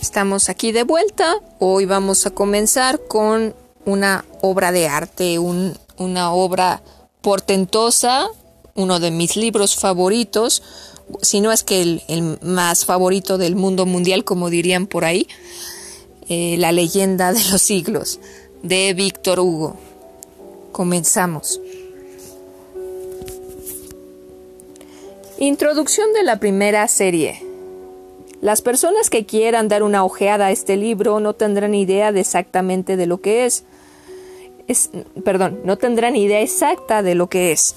[0.00, 1.40] Estamos aquí de vuelta.
[1.58, 3.54] Hoy vamos a comenzar con
[3.84, 6.82] una obra de arte, una obra
[7.22, 8.28] portentosa,
[8.74, 10.62] uno de mis libros favoritos,
[11.22, 15.28] si no es que el, más favorito del mundo mundial, como dirían por ahí,
[16.28, 18.18] eh, La leyenda de los siglos,
[18.62, 19.76] de Víctor Hugo.
[20.72, 21.60] Comenzamos.
[25.38, 27.45] Introducción de la primera serie.
[28.46, 32.96] Las personas que quieran dar una ojeada a este libro no tendrán idea de exactamente
[32.96, 33.64] de lo que es.
[34.68, 34.90] es
[35.24, 37.74] perdón, no tendrán idea exacta de lo que es.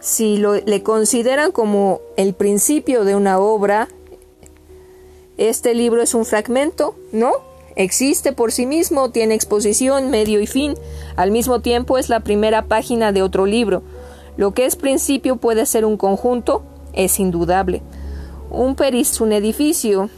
[0.00, 3.88] Si lo, le consideran como el principio de una obra,
[5.36, 7.32] este libro es un fragmento, ¿no?
[7.74, 10.76] Existe por sí mismo, tiene exposición, medio y fin.
[11.16, 13.82] Al mismo tiempo es la primera página de otro libro.
[14.38, 16.62] Lo que es principio puede ser un conjunto,
[16.94, 17.82] es indudable.
[18.50, 20.08] Un peris, un edificio.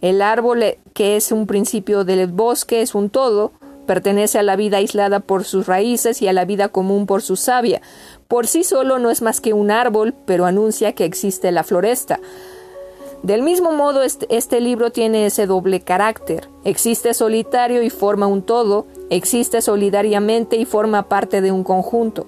[0.00, 3.52] El árbol que es un principio del bosque es un todo,
[3.86, 7.36] pertenece a la vida aislada por sus raíces y a la vida común por su
[7.36, 7.80] savia.
[8.28, 12.20] Por sí solo no es más que un árbol, pero anuncia que existe la floresta.
[13.22, 16.48] Del mismo modo, este, este, libro tiene ese doble carácter.
[16.64, 22.26] Existe solitario y forma un todo, existe solidariamente y forma parte de un conjunto.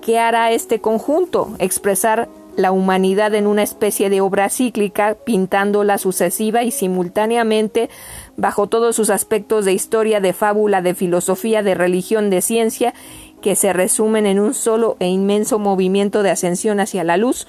[0.00, 1.50] ¿Qué hará este conjunto?
[1.58, 7.90] Expresar la humanidad en una especie de obra cíclica, pintándola sucesiva y simultáneamente
[8.36, 12.94] bajo todos sus aspectos de historia, de fábula, de filosofía, de religión, de ciencia,
[13.42, 17.46] que se resumen en un solo e inmenso movimiento de ascensión hacia la luz,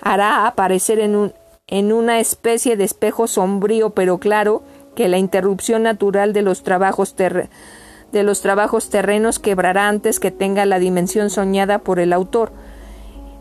[0.00, 1.32] hará aparecer en, un,
[1.66, 4.62] en una especie de espejo sombrío pero claro
[4.94, 10.64] que la interrupción natural de los trabajos de los trabajos terrenos quebrará antes que tenga
[10.64, 12.52] la dimensión soñada por el autor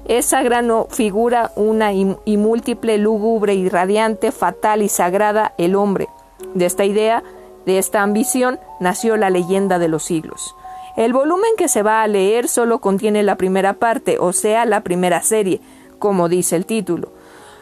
[0.05, 6.07] esa gran figura una y múltiple, lúgubre y radiante, fatal y sagrada, el hombre.
[6.53, 7.23] De esta idea,
[7.65, 10.55] de esta ambición, nació la leyenda de los siglos.
[10.95, 14.81] El volumen que se va a leer solo contiene la primera parte, o sea, la
[14.81, 15.59] primera serie,
[15.99, 17.11] como dice el título.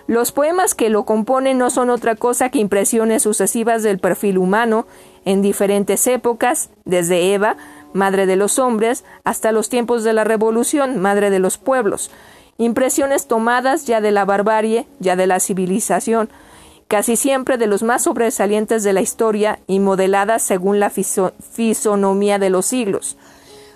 [0.05, 4.85] Los poemas que lo componen no son otra cosa que impresiones sucesivas del perfil humano
[5.23, 7.55] en diferentes épocas, desde Eva,
[7.93, 12.11] madre de los hombres, hasta los tiempos de la Revolución, madre de los pueblos,
[12.57, 16.29] impresiones tomadas ya de la barbarie, ya de la civilización,
[16.87, 22.49] casi siempre de los más sobresalientes de la historia y modeladas según la fisonomía de
[22.49, 23.17] los siglos.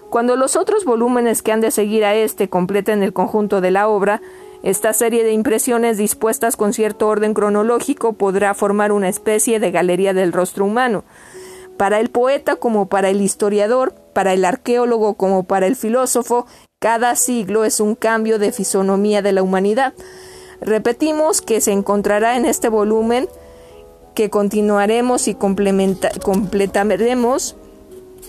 [0.10, 3.90] Cuando los otros volúmenes que han de seguir a este completen el conjunto de la
[3.90, 4.22] obra,
[4.64, 10.14] esta serie de impresiones dispuestas con cierto orden cronológico podrá formar una especie de galería
[10.14, 11.04] del rostro humano.
[11.78, 16.48] Para el poeta como para el historiador, para el arqueólogo como para el filósofo,
[16.80, 19.96] cada siglo es un cambio de fisonomía de la humanidad.
[20.62, 23.28] Repetimos que se encontrará en este volumen
[24.14, 27.56] que continuaremos y completaremos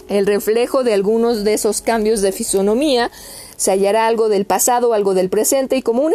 [0.09, 3.11] el reflejo de algunos de esos cambios de fisonomía,
[3.57, 6.15] se hallará algo del pasado, algo del presente y como un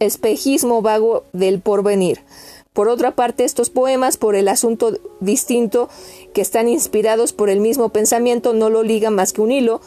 [0.00, 2.24] espejismo vago del porvenir.
[2.72, 5.88] Por otra parte, estos poemas, por el asunto distinto
[6.32, 9.80] que están inspirados por el mismo pensamiento, no lo ligan más que un hilo,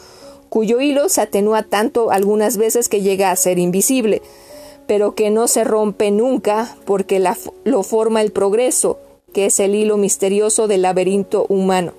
[0.52, 4.20] cuyo hilo se atenúa tanto algunas veces que llega a ser invisible,
[4.86, 7.24] pero que no se rompe nunca porque
[7.64, 8.98] lo forma el progreso,
[9.32, 11.94] que es el hilo misterioso del laberinto humano.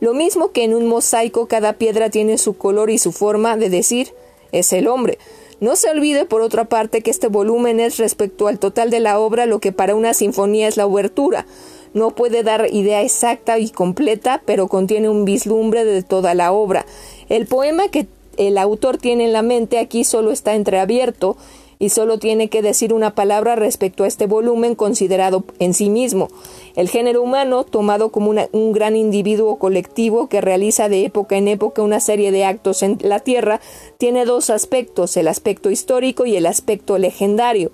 [0.00, 3.70] Lo mismo que en un mosaico cada piedra tiene su color y su forma de
[3.70, 4.12] decir
[4.50, 5.16] es el hombre.
[5.60, 9.20] No se olvide, por otra parte, que este volumen es respecto al total de la
[9.20, 11.46] obra lo que para una sinfonía es la obertura.
[11.92, 16.86] No puede dar idea exacta y completa, pero contiene un vislumbre de toda la obra.
[17.28, 21.36] El poema que el autor tiene en la mente aquí solo está entreabierto
[21.78, 26.28] y solo tiene que decir una palabra respecto a este volumen considerado en sí mismo.
[26.76, 31.82] El género humano, tomado como un gran individuo colectivo que realiza de época en época
[31.82, 33.60] una serie de actos en la Tierra,
[33.98, 37.70] tiene dos aspectos, el aspecto histórico y el aspecto legendario.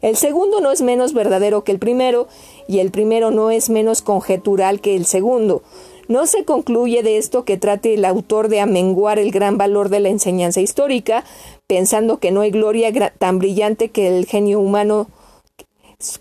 [0.00, 2.28] El segundo no es menos verdadero que el primero,
[2.68, 5.62] y el primero no es menos conjetural que el segundo.
[6.08, 10.00] No se concluye de esto que trate el autor de amenguar el gran valor de
[10.00, 11.22] la enseñanza histórica,
[11.66, 15.08] pensando que no hay gloria tan brillante que el genio humano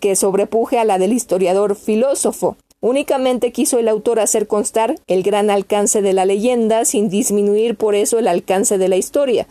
[0.02, 2.58] que sobrepuje a la del historiador filósofo.
[2.82, 7.96] Únicamente quiso el autor hacer constar el gran alcance de la leyenda sin disminuir por
[7.96, 9.48] eso el alcance de la historia.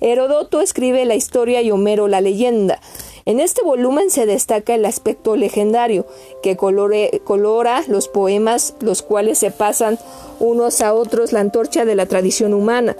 [0.00, 2.80] Herodoto escribe la historia y Homero la leyenda.
[3.24, 6.06] En este volumen se destaca el aspecto legendario,
[6.42, 9.98] que colora los poemas, los cuales se pasan
[10.38, 12.96] unos a otros la antorcha de la tradición humana.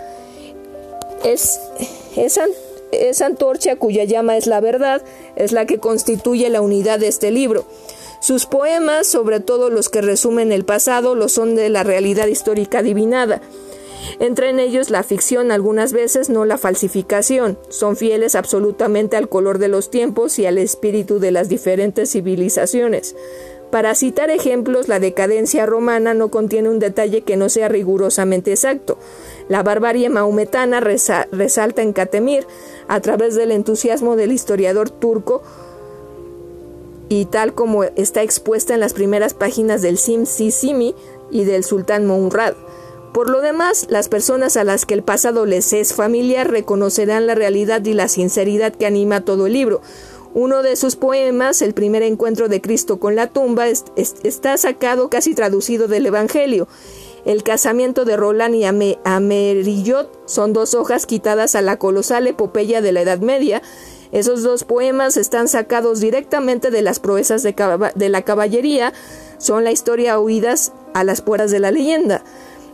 [1.22, 1.60] Es,
[2.16, 5.02] esa antorcha cuya llama es la verdad
[5.36, 7.64] es la que constituye la unidad de este libro.
[8.20, 12.78] Sus poemas, sobre todo los que resumen el pasado, lo son de la realidad histórica
[12.78, 13.40] adivinada.
[14.20, 17.58] Entre ellos la ficción algunas veces, no la falsificación.
[17.68, 23.14] Son fieles absolutamente al color de los tiempos y al espíritu de las diferentes civilizaciones.
[23.70, 28.96] Para citar ejemplos, la decadencia romana no contiene un detalle que no sea rigurosamente exacto.
[29.48, 32.46] La barbarie maometana resalta en Catemir,
[32.88, 35.42] a través del entusiasmo del historiador turco,
[37.08, 40.94] y tal como está expuesta en las primeras páginas del Sim Simi
[41.30, 42.54] y del Sultán Mourad.
[43.16, 47.34] Por lo demás, las personas a las que el pasado les es familiar reconocerán la
[47.34, 49.80] realidad y la sinceridad que anima todo el libro.
[50.34, 55.34] Uno de sus poemas, El primer encuentro de Cristo con la tumba, está sacado casi
[55.34, 56.68] traducido del Evangelio.
[57.24, 62.92] El casamiento de Roland y Amerillot son dos hojas quitadas a la colosal epopeya de
[62.92, 63.62] la Edad Media.
[64.12, 67.54] Esos dos poemas están sacados directamente de las proezas de,
[67.94, 68.92] de la caballería,
[69.38, 72.22] son la historia oídas a las puertas de la leyenda.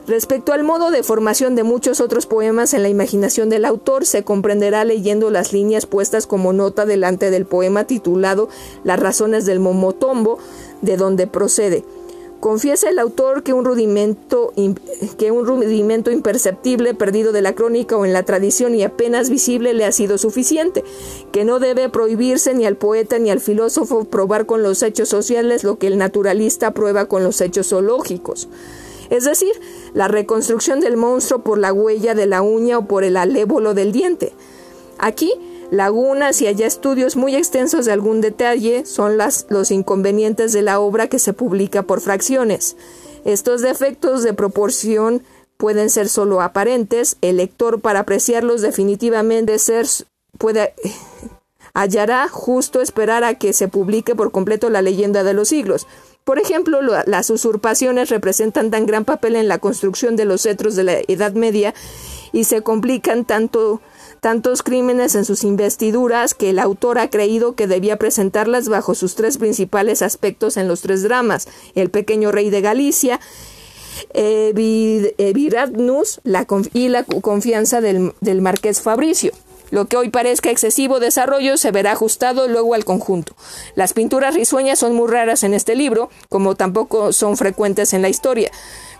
[0.06, 4.24] Respecto al modo de formación de muchos otros poemas en la imaginación del autor, se
[4.24, 8.48] comprenderá leyendo las líneas puestas como nota delante del poema titulado
[8.82, 10.38] Las razones del momotombo,
[10.80, 11.84] de donde procede.
[12.40, 14.52] Confiesa el autor que un rudimento,
[15.16, 19.72] que un rudimento imperceptible perdido de la crónica o en la tradición y apenas visible
[19.72, 20.82] le ha sido suficiente,
[21.30, 25.62] que no debe prohibirse ni al poeta ni al filósofo probar con los hechos sociales
[25.62, 28.48] lo que el naturalista prueba con los hechos zoológicos
[29.12, 29.52] es decir,
[29.92, 33.92] la reconstrucción del monstruo por la huella de la uña o por el alévolo del
[33.92, 34.32] diente.
[34.98, 35.34] Aquí,
[35.70, 40.80] lagunas y allá estudios muy extensos de algún detalle son las, los inconvenientes de la
[40.80, 42.74] obra que se publica por fracciones.
[43.26, 45.22] Estos defectos de proporción
[45.58, 49.86] pueden ser solo aparentes, el lector para apreciarlos definitivamente ser,
[50.38, 50.72] puede,
[51.74, 55.86] hallará justo esperar a que se publique por completo la leyenda de los siglos.
[56.24, 60.84] Por ejemplo, las usurpaciones representan tan gran papel en la construcción de los cetros de
[60.84, 61.74] la Edad Media
[62.32, 63.80] y se complican tanto
[64.20, 69.16] tantos crímenes en sus investiduras que el autor ha creído que debía presentarlas bajo sus
[69.16, 73.18] tres principales aspectos en los tres dramas, el pequeño rey de Galicia,
[75.18, 76.20] Eviradnus
[76.72, 79.32] y la confianza del, del marqués Fabricio.
[79.72, 83.34] Lo que hoy parezca excesivo desarrollo se verá ajustado luego al conjunto.
[83.74, 88.10] Las pinturas risueñas son muy raras en este libro, como tampoco son frecuentes en la
[88.10, 88.50] historia.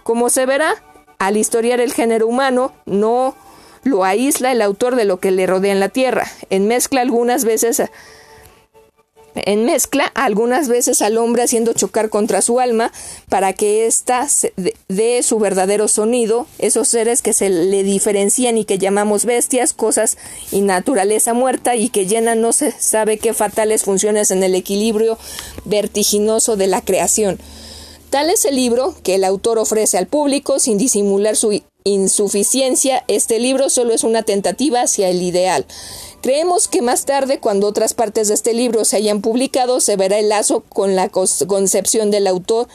[0.03, 0.83] Como se verá,
[1.19, 3.37] al historiar el género humano, no
[3.85, 6.27] lo aísla el autor de lo que le rodea en la tierra.
[6.49, 7.83] En mezcla algunas veces
[9.34, 12.93] en mezcla algunas veces al hombre haciendo chocar contra su alma
[13.29, 14.26] para que ésta
[14.88, 20.19] dé su verdadero sonido, esos seres que se le diferencian y que llamamos bestias, cosas
[20.50, 25.19] y naturaleza muerta y que llenan no se sabe qué fatales funciones en el equilibrio
[25.64, 27.38] vertiginoso de la creación.
[28.12, 33.05] Tal es el libro que el autor ofrece al público sin disimular su insuficiencia.
[33.09, 35.64] Este libro solo es una tentativa hacia el ideal.
[36.20, 40.19] Creemos que más tarde, cuando otras partes de este libro se hayan publicado, se verá
[40.19, 42.69] el lazo con la concepción del autor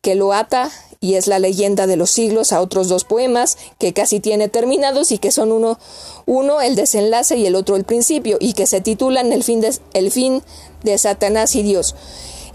[0.00, 0.70] que lo ata
[1.00, 5.10] y es la leyenda de los siglos a otros dos poemas que casi tiene terminados
[5.10, 5.76] y que son uno,
[6.24, 9.76] uno el desenlace y el otro el principio y que se titulan el fin de,
[9.94, 10.44] el fin
[10.84, 11.96] de Satanás y Dios.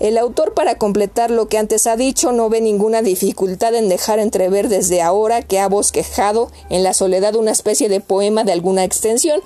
[0.02, 4.18] El autor, para completar lo que antes ha dicho, no ve ninguna dificultad en dejar
[4.18, 8.84] entrever desde ahora que ha bosquejado en la soledad una especie de poema de alguna
[8.84, 9.42] extensión,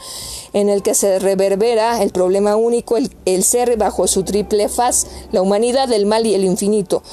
[0.53, 5.41] en el que se reverbera el problema único, el, ser bajo su triple faz, la
[5.41, 7.03] humanidad, el mal y el infinito,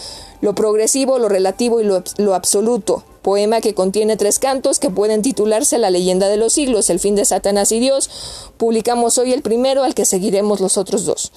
[0.40, 5.78] lo progresivo, lo relativo y lo, absoluto, poema que contiene tres cantos que pueden titularse
[5.78, 8.08] La leyenda de los siglos, El fin de Satanás y Dios.
[8.56, 11.32] Publicamos hoy el primero, al que seguiremos los otros dos.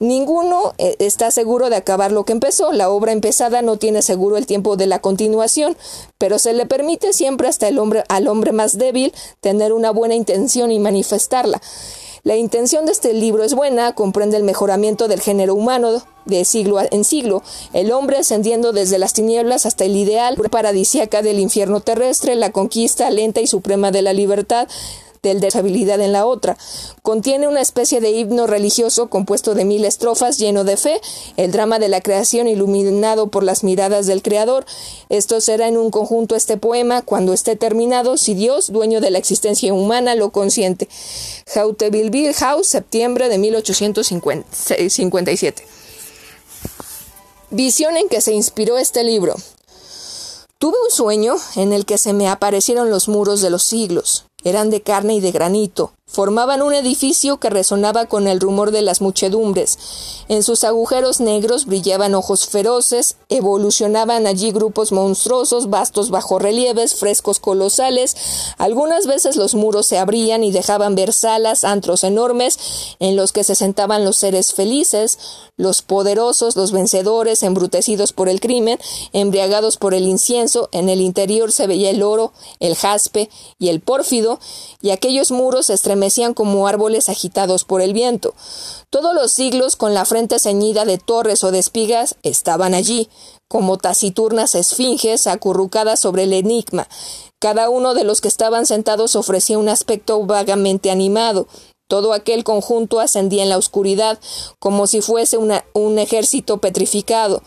[0.00, 2.72] Ninguno eh, está seguro de acabar lo que empezó.
[2.72, 5.76] La obra empezada no tiene seguro el tiempo de la continuación,
[6.16, 10.14] pero se le permite siempre hasta el hombre, al hombre más débil tener una buena
[10.14, 11.60] intención y manifestarla.
[12.22, 16.78] La intención de este libro es buena, comprende el mejoramiento del género humano de siglo
[16.90, 17.42] en siglo,
[17.74, 23.10] el hombre ascendiendo desde las tinieblas hasta el ideal paradisíaca del infierno terrestre, la conquista
[23.10, 24.66] lenta y suprema de la libertad,
[25.22, 26.56] del deshabilidad en la otra.
[27.02, 31.00] Contiene una especie de himno religioso compuesto de mil estrofas lleno de fe,
[31.36, 34.64] el drama de la creación iluminado por las miradas del Creador.
[35.08, 39.18] Esto será en un conjunto este poema cuando esté terminado, si Dios, dueño de la
[39.18, 40.88] existencia humana, lo consiente.
[41.54, 45.64] Hauteville House, septiembre de 1857.
[47.50, 49.34] Visión en que se inspiró este libro.
[50.58, 54.70] Tuve un sueño en el que se me aparecieron los muros de los siglos, eran
[54.70, 55.92] de carne y de granito.
[56.06, 59.78] Formaban un edificio que resonaba con el rumor de las muchedumbres.
[60.28, 68.16] En sus agujeros negros brillaban ojos feroces, evolucionaban allí grupos monstruosos, vastos bajorrelieves, frescos colosales.
[68.58, 72.58] Algunas veces los muros se abrían y dejaban ver salas, antros enormes,
[72.98, 75.18] en los que se sentaban los seres felices,
[75.56, 78.78] los poderosos, los vencedores, embrutecidos por el crimen,
[79.12, 80.68] embriagados por el incienso.
[80.72, 84.29] En el interior se veía el oro, el jaspe y el pórfido,
[84.80, 88.34] y aquellos muros se estremecían como árboles agitados por el viento.
[88.90, 93.08] Todos los siglos, con la frente ceñida de torres o de espigas, estaban allí,
[93.48, 96.86] como taciturnas esfinges acurrucadas sobre el enigma.
[97.40, 101.48] Cada uno de los que estaban sentados ofrecía un aspecto vagamente animado.
[101.90, 104.20] Todo aquel conjunto ascendía en la oscuridad,
[104.60, 107.42] como si fuese un ejército petrificado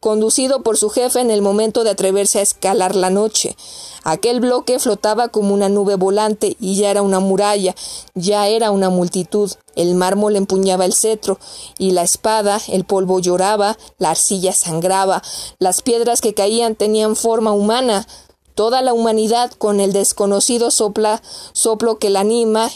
[0.00, 3.56] conducido por su jefe en el momento de atreverse a escalar la noche.
[4.04, 7.74] Aquel bloque flotaba como una nube volante y ya era una muralla,
[8.14, 9.50] ya era una multitud.
[9.76, 11.38] El mármol empuñaba el cetro
[11.78, 15.22] y la espada, el polvo lloraba, la arcilla sangraba,
[15.58, 18.06] las piedras que caían tenían forma humana.
[18.54, 21.22] Toda la humanidad con el desconocido sopla,
[21.54, 22.70] soplo que la anima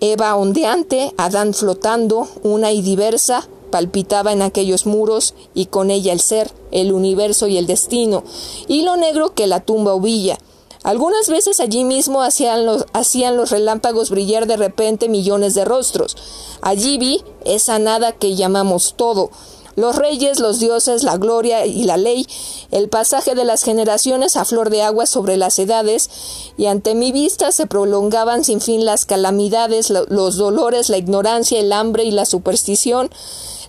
[0.00, 6.20] Eva ondeante, Adán flotando, una y diversa, palpitaba en aquellos muros y con ella el
[6.20, 8.22] ser, el universo y el destino,
[8.68, 10.38] y lo negro que la tumba ovilla.
[10.84, 16.16] Algunas veces allí mismo hacían los, hacían los relámpagos brillar de repente millones de rostros.
[16.62, 19.30] Allí vi esa nada que llamamos todo,
[19.78, 22.26] los reyes, los dioses, la gloria y la ley,
[22.70, 26.10] el pasaje de las generaciones a flor de agua sobre las edades,
[26.56, 31.72] y ante mi vista se prolongaban sin fin las calamidades, los dolores, la ignorancia, el
[31.72, 33.10] hambre y la superstición,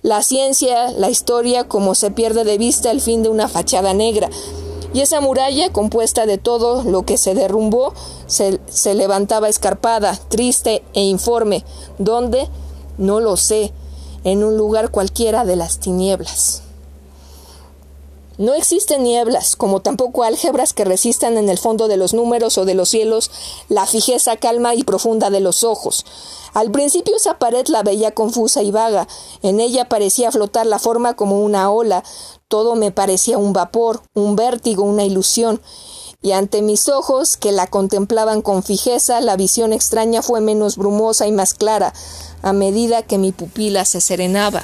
[0.01, 4.29] la ciencia, la historia, como se pierde de vista el fin de una fachada negra.
[4.93, 7.93] Y esa muralla, compuesta de todo lo que se derrumbó,
[8.25, 8.59] se,
[8.95, 11.63] levantaba escarpada, triste e informe.
[11.99, 12.47] ¿Dónde?
[12.97, 13.71] No lo sé.
[14.23, 16.63] En un lugar cualquiera de las tinieblas.
[18.39, 22.63] No existen nieblas, como tampoco álgebras que resistan en el fondo de los números o
[22.63, 23.29] de los cielos
[23.67, 26.05] la fijeza calma y profunda de los ojos.
[26.53, 29.09] Al principio esa pared la veía confusa y vaga,
[29.43, 32.05] en ella parecía flotar la forma como una ola,
[32.47, 35.61] todo me parecía un vapor, un vértigo, una ilusión,
[36.21, 41.27] y ante mis ojos, que la contemplaban con fijeza, la visión extraña fue menos brumosa
[41.27, 41.93] y más clara,
[42.41, 44.63] a medida que mi pupila se serenaba.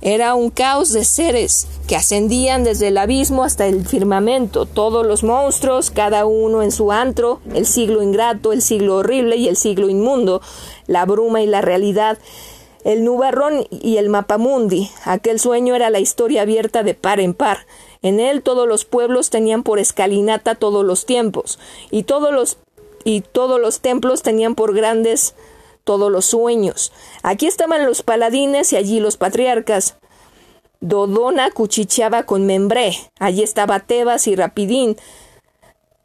[0.00, 5.22] Era un caos de seres que ascendían desde el abismo hasta el firmamento, todos los
[5.22, 9.88] monstruos, cada uno en su antro, el siglo ingrato, el siglo horrible y el siglo
[9.88, 10.42] inmundo,
[10.86, 12.18] la bruma y la realidad,
[12.84, 14.90] el nubarrón y el mapamundi.
[15.04, 17.66] Aquel sueño era la historia abierta de par en par.
[18.02, 21.58] En él todos los pueblos tenían por escalinata todos los tiempos,
[21.90, 22.58] y todos los
[23.06, 25.34] y todos los templos tenían por grandes
[25.84, 26.92] todos los sueños.
[27.22, 29.96] Aquí estaban los paladines y allí los patriarcas.
[30.80, 32.96] Dodona cuchicheaba con Membré.
[33.18, 34.96] Allí estaba Tebas y Rapidín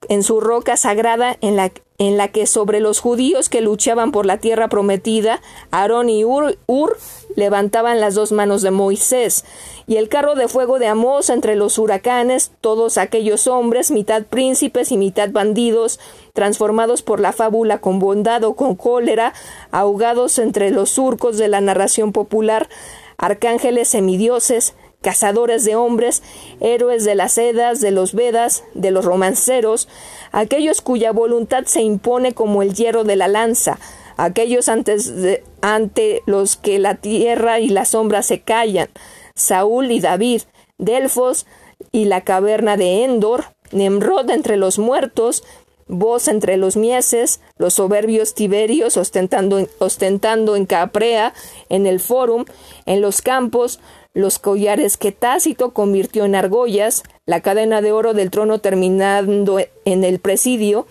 [0.10, 4.26] en su roca sagrada en la, en la que sobre los judíos que luchaban por
[4.26, 6.98] la tierra prometida, Aarón y Ur, Ur,
[7.36, 9.44] levantaban las dos manos de Moisés,
[9.86, 14.94] y el carro de fuego de Amós entre los huracanes, todos aquellos hombres, mitad príncipes
[14.94, 16.00] y mitad bandidos,
[16.34, 19.34] transformados por la fábula con bondad o con cólera,
[19.72, 22.70] ahogados entre los surcos de la narración popular,
[23.18, 26.22] arcángeles semidioses, cazadores de hombres,
[26.60, 29.88] héroes de las Edas, de los Vedas, de los romanceros,
[30.32, 33.80] aquellos cuya voluntad se impone como el hierro de la lanza,
[34.18, 38.90] aquellos ante los que la tierra y la sombra se callan,
[39.36, 40.42] Saúl y David,
[40.78, 41.46] Delfos
[41.92, 45.44] y la caverna de Endor, Nemrod entre los muertos,
[45.92, 51.34] Vos entre los mieses, los soberbios tiberios ostentando, ostentando en Caprea,
[51.70, 52.46] en el Fórum,
[52.86, 53.80] en los campos,
[54.14, 60.04] los collares que Tácito convirtió en argollas, la cadena de oro del trono terminando en
[60.04, 60.88] el presidio,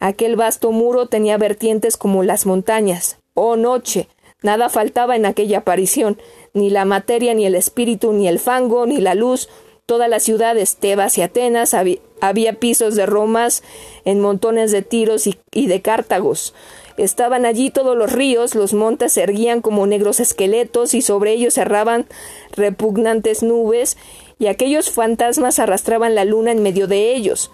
[0.00, 3.18] aquel vasto muro tenía vertientes como las montañas.
[3.34, 4.08] Oh noche.
[4.42, 6.18] Nada faltaba en aquella aparición,
[6.52, 9.48] ni la materia, ni el espíritu, ni el fango, ni la luz.
[9.86, 11.74] Todas las ciudades, Tebas y Atenas,
[12.20, 13.62] había, pisos de Romas
[14.04, 16.54] en montones de tiros y, de Cártagos.
[16.96, 21.54] Estaban allí todos los ríos, los montes se erguían como negros esqueletos y sobre ellos
[21.54, 22.06] cerraban
[22.52, 23.96] repugnantes nubes,
[24.38, 27.50] y aquellos fantasmas arrastraban la luna en medio de ellos.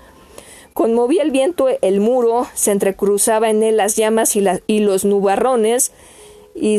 [0.74, 5.92] Conmovía el viento el muro, se entrecruzaba en él las llamas y, los nubarrones,
[6.54, 6.78] y,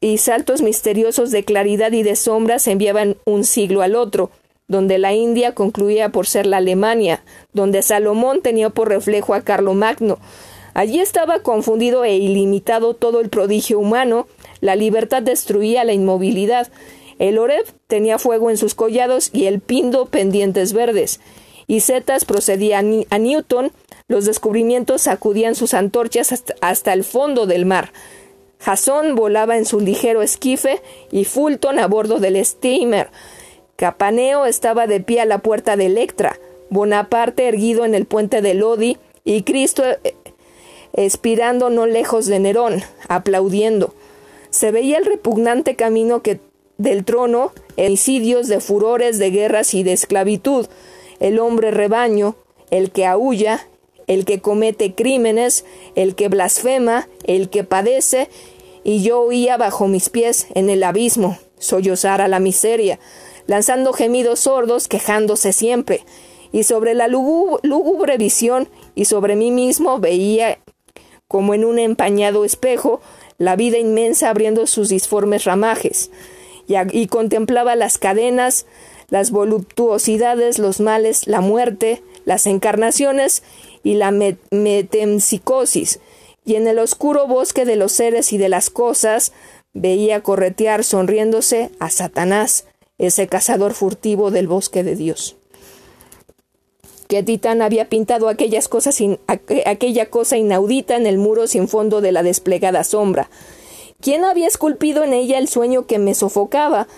[0.00, 4.30] y saltos misteriosos de claridad y de sombras enviaban un siglo al otro.
[4.68, 10.18] Donde la India concluía por ser la Alemania, donde Salomón tenía por reflejo a Carlomagno.
[10.74, 14.26] Allí estaba confundido e ilimitado todo el prodigio humano,
[14.60, 16.68] la libertad destruía la inmovilidad,
[17.18, 21.20] el Oreb tenía fuego en sus collados y el Pindo pendientes verdes.
[21.66, 23.72] Y Zetas procedía a Newton,
[24.08, 27.92] los descubrimientos sacudían sus antorchas hasta, el fondo del mar.
[28.60, 30.80] Jason volaba en su ligero esquife
[31.10, 33.08] y Fulton a bordo del steamer.
[33.76, 36.38] Capaneo estaba de pie a la puerta de Electra,
[36.70, 40.14] Bonaparte erguido en el puente de Lodi y Cristo eh,
[40.94, 43.94] expirando no lejos de Nerón, aplaudiendo.
[44.50, 46.40] Se veía el repugnante camino que
[46.78, 50.66] del trono, homicidios de furores, de guerras y de esclavitud,
[51.20, 52.36] el hombre rebaño,
[52.70, 53.66] el que aúlla,
[54.06, 55.64] el que comete crímenes,
[55.94, 58.28] el que blasfema, el que padece,
[58.84, 62.98] y yo oía bajo mis pies en el abismo sollozar a la miseria,
[63.46, 66.04] lanzando gemidos sordos, quejándose siempre,
[66.52, 70.58] y sobre la lúgubre visión y sobre mí mismo veía
[71.28, 73.00] como en un empañado espejo
[73.38, 76.10] la vida inmensa abriendo sus disformes ramajes,
[76.68, 78.66] y, contemplaba las cadenas,
[79.08, 83.44] las voluptuosidades, los males, la muerte, las encarnaciones
[83.84, 84.10] y la
[84.50, 86.00] metempsicosis,
[86.44, 89.32] y en el oscuro bosque de los seres y de las cosas
[89.74, 92.66] veía corretear sonriéndose a Satanás,
[92.98, 95.36] ese cazador furtivo del bosque de Dios.
[97.08, 98.98] ¿Qué titán había pintado aquellas cosas
[99.28, 103.30] aquella cosa inaudita en el muro sin fondo de la desplegada sombra?
[104.00, 106.88] ¿Quién había esculpido en ella el sueño que me sofocaba?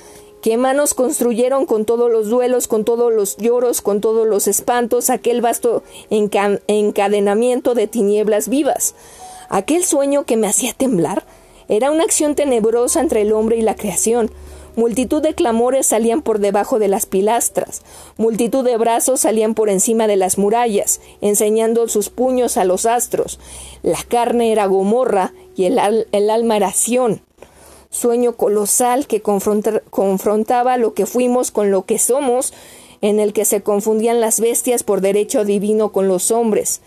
[0.40, 5.10] ¿Qué manos construyeron con todos los duelos, con todos los lloros, con todos los espantos,
[5.10, 8.94] aquel vasto encadenamiento de tinieblas vivas?
[9.48, 11.24] Aquel sueño que me hacía temblar
[11.68, 14.30] era una acción tenebrosa entre el hombre y la creación.
[14.78, 17.82] Multitud de clamores salían por debajo de las pilastras,
[18.16, 23.40] multitud de brazos salían por encima de las murallas, enseñando sus puños a los astros.
[23.82, 25.80] La carne era Gomorra y el,
[26.30, 27.22] alma era Sión.
[27.90, 32.54] Sueño colosal que confrontaba lo que fuimos con lo que somos,
[33.00, 36.82] en el que se confundían las bestias por derecho divino con los hombres,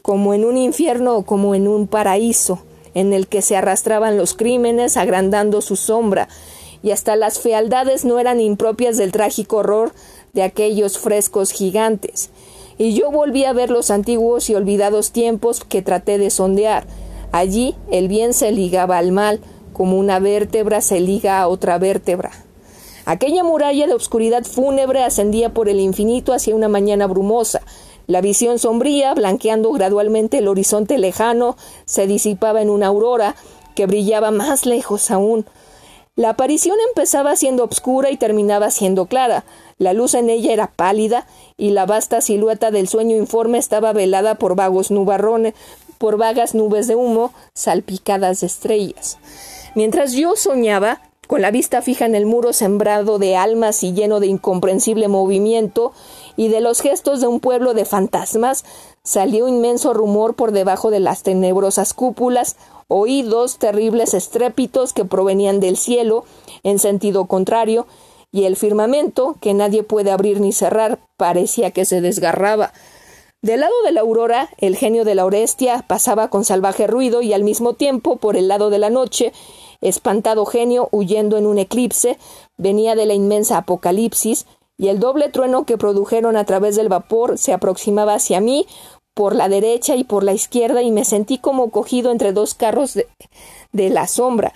[0.00, 2.60] como en un infierno o como en un paraíso,
[2.94, 6.30] en el que se arrastraban los crímenes agrandando su sombra,
[6.84, 9.94] y hasta las fealdades no eran impropias del trágico horror
[10.34, 12.28] de aquellos frescos gigantes.
[12.76, 16.86] Y yo volví a ver los antiguos y olvidados tiempos que traté de sondear.
[17.32, 19.40] Allí el bien se ligaba al mal,
[19.72, 22.32] como una vértebra se liga a otra vértebra.
[23.06, 27.62] Aquella muralla de obscuridad fúnebre ascendía por el infinito hacia una mañana brumosa.
[28.06, 33.36] La visión sombría, blanqueando gradualmente el horizonte lejano, se disipaba en una aurora
[33.74, 35.46] que brillaba más lejos aún,
[36.16, 39.44] la aparición empezaba siendo obscura y terminaba siendo clara.
[39.78, 44.36] La luz en ella era pálida y la vasta silueta del sueño informe estaba velada
[44.36, 45.54] por vagos nubarrones,
[45.98, 49.18] por vagas nubes de humo salpicadas de estrellas.
[49.74, 54.20] Mientras yo soñaba, con la vista fija en el muro sembrado de almas y lleno
[54.20, 55.92] de incomprensible movimiento
[56.36, 58.64] y de los gestos de un pueblo de fantasmas,
[59.02, 62.56] salió inmenso rumor por debajo de las tenebrosas cúpulas,
[62.94, 66.24] oídos terribles estrépitos que provenían del cielo
[66.62, 67.88] en sentido contrario,
[68.30, 72.72] y el firmamento, que nadie puede abrir ni cerrar, parecía que se desgarraba.
[73.42, 77.32] Del lado de la aurora, el genio de la Orestia pasaba con salvaje ruido y
[77.32, 79.32] al mismo tiempo, por el lado de la noche,
[79.80, 82.16] espantado genio, huyendo en un eclipse,
[82.56, 87.38] venía de la inmensa apocalipsis, y el doble trueno que produjeron a través del vapor
[87.38, 88.66] se aproximaba hacia mí
[89.14, 92.94] por la derecha y por la izquierda y me sentí como cogido entre dos carros
[92.94, 93.06] de,
[93.72, 94.52] la sombra.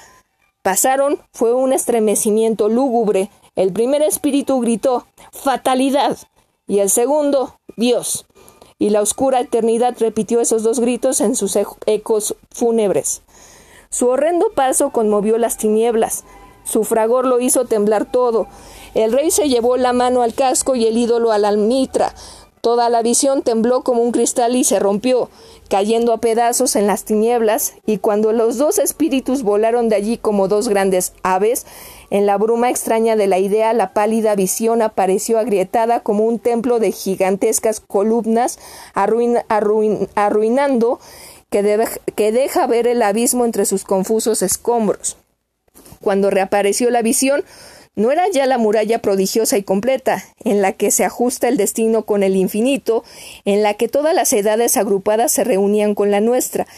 [0.62, 3.30] Pasaron, fue un estremecimiento lúgubre.
[3.56, 6.18] El primer espíritu gritó Fatalidad
[6.66, 8.26] y el segundo Dios.
[8.78, 13.22] Y la oscura eternidad repitió esos dos gritos en sus ecos fúnebres.
[13.90, 16.24] Su horrendo paso conmovió las tinieblas.
[16.64, 18.46] Su fragor lo hizo temblar todo.
[18.94, 22.14] El rey se llevó la mano al casco y el ídolo a la almitra.
[22.60, 25.30] Toda la visión tembló como un cristal y se rompió,
[25.68, 30.48] cayendo a pedazos en las tinieblas, y cuando los dos espíritus volaron de allí como
[30.48, 31.66] dos grandes aves,
[32.10, 36.78] en la bruma extraña de la idea la pálida visión apareció agrietada como un templo
[36.78, 38.58] de gigantescas columnas,
[38.94, 41.00] arruinando
[41.50, 45.16] que, deja ver el abismo entre sus confusos escombros.
[46.00, 47.44] Cuando reapareció la visión,
[47.98, 52.06] no era ya la muralla prodigiosa y completa, en la que se ajusta el destino
[52.06, 53.02] con el infinito,
[53.44, 56.68] en la que todas las edades agrupadas se reunían con la nuestra,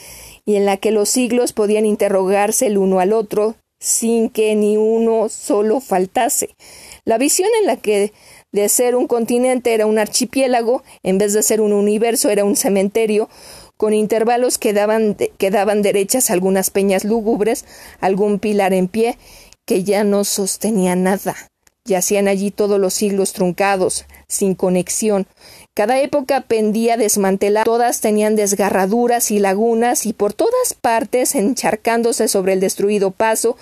[0.46, 4.78] y en la que los siglos podían interrogarse el uno al otro, sin que ni
[4.78, 6.56] uno solo faltase.
[7.04, 8.14] La visión en la que
[8.50, 12.56] de ser un continente era un archipiélago, en vez de ser un universo era un
[12.56, 13.28] cementerio,
[13.76, 17.66] con intervalos que daban, que daban derechas algunas peñas lúgubres,
[18.00, 19.18] algún pilar en pie,
[19.66, 21.36] que ya no sostenía nada.
[21.84, 25.26] Yacían allí todos los siglos truncados, sin conexión.
[25.74, 32.52] Cada época pendía desmantelada, todas tenían desgarraduras y lagunas, y por todas partes, encharcándose sobre
[32.52, 33.56] el destruido paso,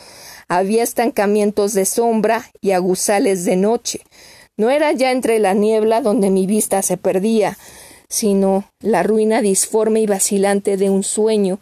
[0.49, 4.01] había estancamientos de sombra y aguzales de noche.
[4.57, 7.57] No era ya entre la niebla donde mi vista se perdía,
[8.09, 11.61] sino la ruina disforme y vacilante de un sueño,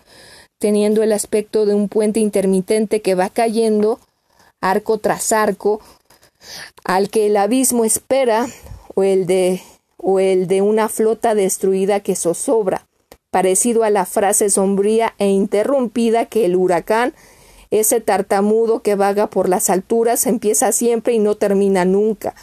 [0.58, 4.00] teniendo el aspecto de un puente intermitente que va cayendo,
[4.70, 5.80] arco tras arco,
[6.84, 8.46] al que el abismo espera,
[8.94, 9.62] o el de
[9.98, 12.86] o el de una flota destruida que zozobra,
[13.30, 17.12] parecido a la frase sombría e interrumpida que el huracán,
[17.70, 22.34] ese tartamudo que vaga por las alturas, empieza siempre y no termina nunca,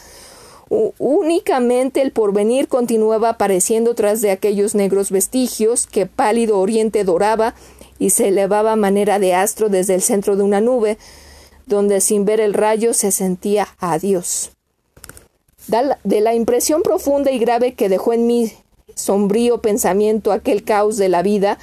[0.68, 7.54] únicamente el porvenir continuaba apareciendo tras de aquellos negros vestigios que pálido oriente doraba
[7.98, 10.98] y se elevaba a manera de astro desde el centro de una nube,
[11.66, 14.50] donde sin ver el rayo se sentía adiós.
[16.04, 18.52] De la impresión profunda y grave que dejó en mi
[18.94, 21.58] sombrío pensamiento aquel caos de la vida,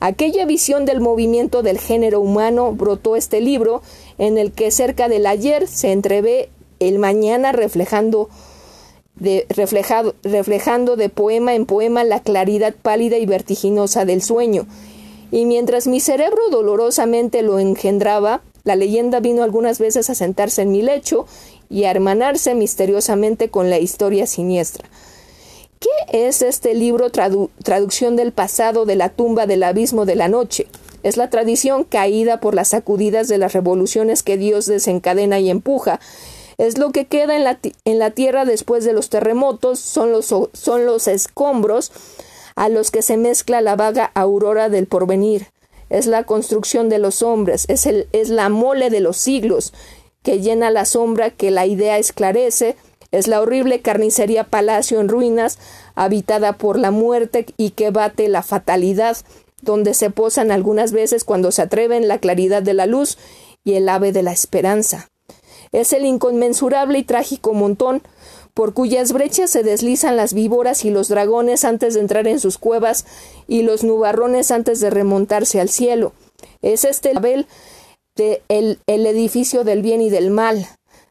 [0.00, 3.82] aquella visión del movimiento del género humano, brotó este libro,
[4.18, 8.28] en el que cerca del ayer se entrevé el mañana reflejando
[9.14, 14.66] de, reflejado, reflejando de poema en poema la claridad pálida y vertiginosa del sueño.
[15.32, 20.72] Y mientras mi cerebro dolorosamente lo engendraba, la leyenda vino algunas veces a sentarse en
[20.72, 21.26] mi lecho
[21.70, 24.88] y a hermanarse misteriosamente con la historia siniestra.
[25.78, 30.66] ¿Qué es este libro traducción del pasado de la tumba del abismo de la noche?
[31.04, 36.00] Es la tradición caída por las sacudidas de las revoluciones que Dios desencadena y empuja,
[36.58, 41.92] es lo que queda en la, tierra después de los terremotos, son los escombros
[42.56, 45.46] a los que se mezcla la vaga aurora del porvenir.
[45.90, 49.72] Es la construcción de los hombres, es, el, es la mole de los siglos,
[50.22, 52.76] que llena la sombra que la idea esclarece,
[53.12, 55.58] es la horrible carnicería palacio en ruinas,
[55.94, 59.16] habitada por la muerte y que bate la fatalidad,
[59.62, 63.16] donde se posan algunas veces cuando se atreven la claridad de la luz
[63.64, 65.08] y el ave de la esperanza.
[65.72, 68.02] Es el inconmensurable y trágico montón
[68.56, 72.56] por cuyas brechas se deslizan las víboras y los dragones antes de entrar en sus
[72.56, 73.04] cuevas
[73.46, 76.14] y los nubarrones antes de remontarse al cielo.
[76.62, 77.12] Es este
[78.16, 80.66] el edificio del bien y del mal,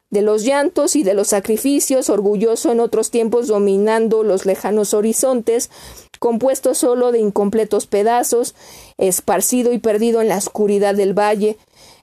[0.10, 5.70] de los llantos y de los sacrificios, orgulloso en otros tiempos dominando los lejanos horizontes,
[6.18, 8.56] compuesto solo de incompletos pedazos,
[8.98, 11.58] esparcido y perdido en la oscuridad del valle,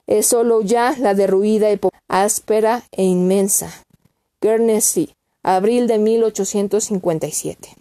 [0.07, 1.67] es solo ya la derruida
[2.07, 3.83] áspera e inmensa.
[4.41, 7.75] Guernsey, abril de 1857.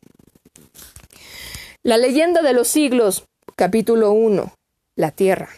[1.84, 4.52] La leyenda de los siglos, capítulo 1.
[4.96, 5.48] La tierra.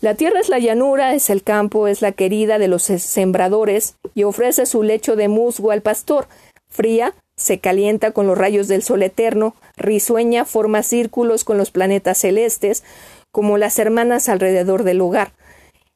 [0.00, 4.22] La tierra es la llanura, es el campo, es la querida de los sembradores y
[4.22, 6.28] ofrece su lecho de musgo al pastor.
[6.68, 12.18] Fría, se calienta con los rayos del sol eterno, risueña, forma círculos con los planetas
[12.18, 12.84] celestes,
[13.32, 15.32] como las hermanas alrededor del hogar.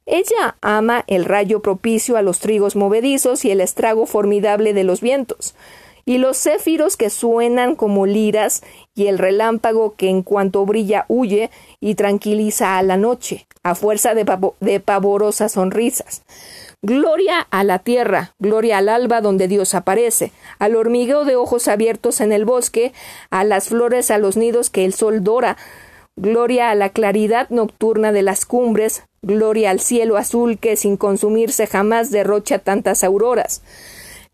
[0.07, 5.01] Ella ama el rayo propicio a los trigos movedizos y el estrago formidable de los
[5.01, 5.55] vientos,
[6.05, 8.63] y los céfiros que suenan como liras,
[8.95, 14.15] y el relámpago que en cuanto brilla huye y tranquiliza a la noche, a fuerza
[14.15, 16.23] de, pavorosas sonrisas.
[16.83, 22.21] Gloria a la tierra, gloria al alba donde Dios aparece, al hormigueo de ojos abiertos
[22.21, 22.93] en el bosque,
[23.31, 25.57] a las flores, a los nidos que el sol dora,
[26.17, 31.67] Gloria a la claridad nocturna de las cumbres, gloria al cielo azul que sin consumirse
[31.67, 33.63] jamás derrocha tantas auroras.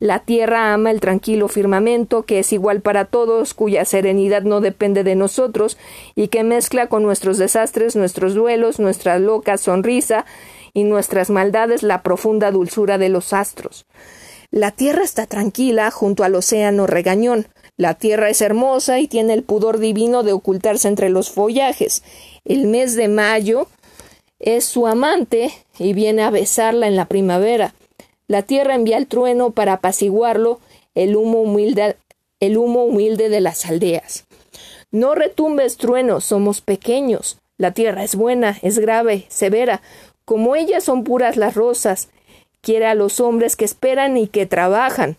[0.00, 5.04] La tierra ama el tranquilo firmamento que es igual para todos, cuya serenidad no depende
[5.04, 5.78] de nosotros
[6.16, 10.24] y que mezcla con nuestros desastres, nuestros duelos, nuestra loca sonrisa
[10.72, 13.86] y nuestras maldades la profunda dulzura de los astros.
[14.50, 17.46] La tierra está tranquila junto al océano regañón,
[17.78, 22.02] la tierra es hermosa y tiene el pudor divino de ocultarse entre los follajes.
[22.44, 23.68] El mes de mayo
[24.40, 27.74] es su amante y viene a besarla en la primavera.
[28.26, 30.58] La tierra envía el trueno para apaciguarlo,
[30.96, 31.96] el humo humilde,
[32.40, 34.26] el humo humilde de las aldeas.
[34.90, 37.38] No retumbes trueno, somos pequeños.
[37.58, 39.82] La tierra es buena, es grave, severa.
[40.24, 42.08] Como ellas son puras las rosas.
[42.60, 45.16] Quiere a los hombres que esperan y que trabajan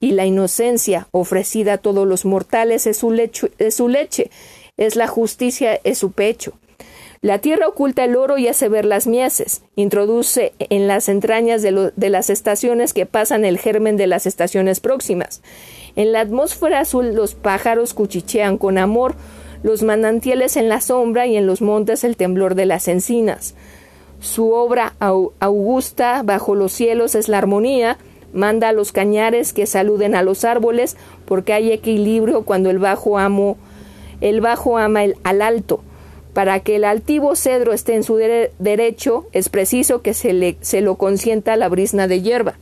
[0.00, 4.30] y la inocencia ofrecida a todos los mortales es su, leche,
[4.76, 6.52] es la justicia, es su pecho.
[7.22, 9.62] La tierra oculta el oro y hace ver las mieses.
[9.74, 14.80] Introduce en las entrañas de, de, las estaciones que pasan el germen de las estaciones
[14.80, 15.42] próximas.
[15.96, 19.14] En la atmósfera azul los pájaros cuchichean con amor,
[19.62, 23.54] los manantiales en la sombra y en los montes el temblor de las encinas.
[24.20, 27.98] Su obra augusta bajo los cielos es la armonía,
[28.36, 33.18] manda a los cañares que saluden a los árboles, porque hay equilibrio cuando el bajo
[33.18, 33.56] amo,
[34.20, 35.82] el bajo ama el, al alto.
[36.32, 40.82] Para que el altivo cedro esté en su derecho, es preciso que se, le, se
[40.82, 42.54] lo consienta la brisna de hierba.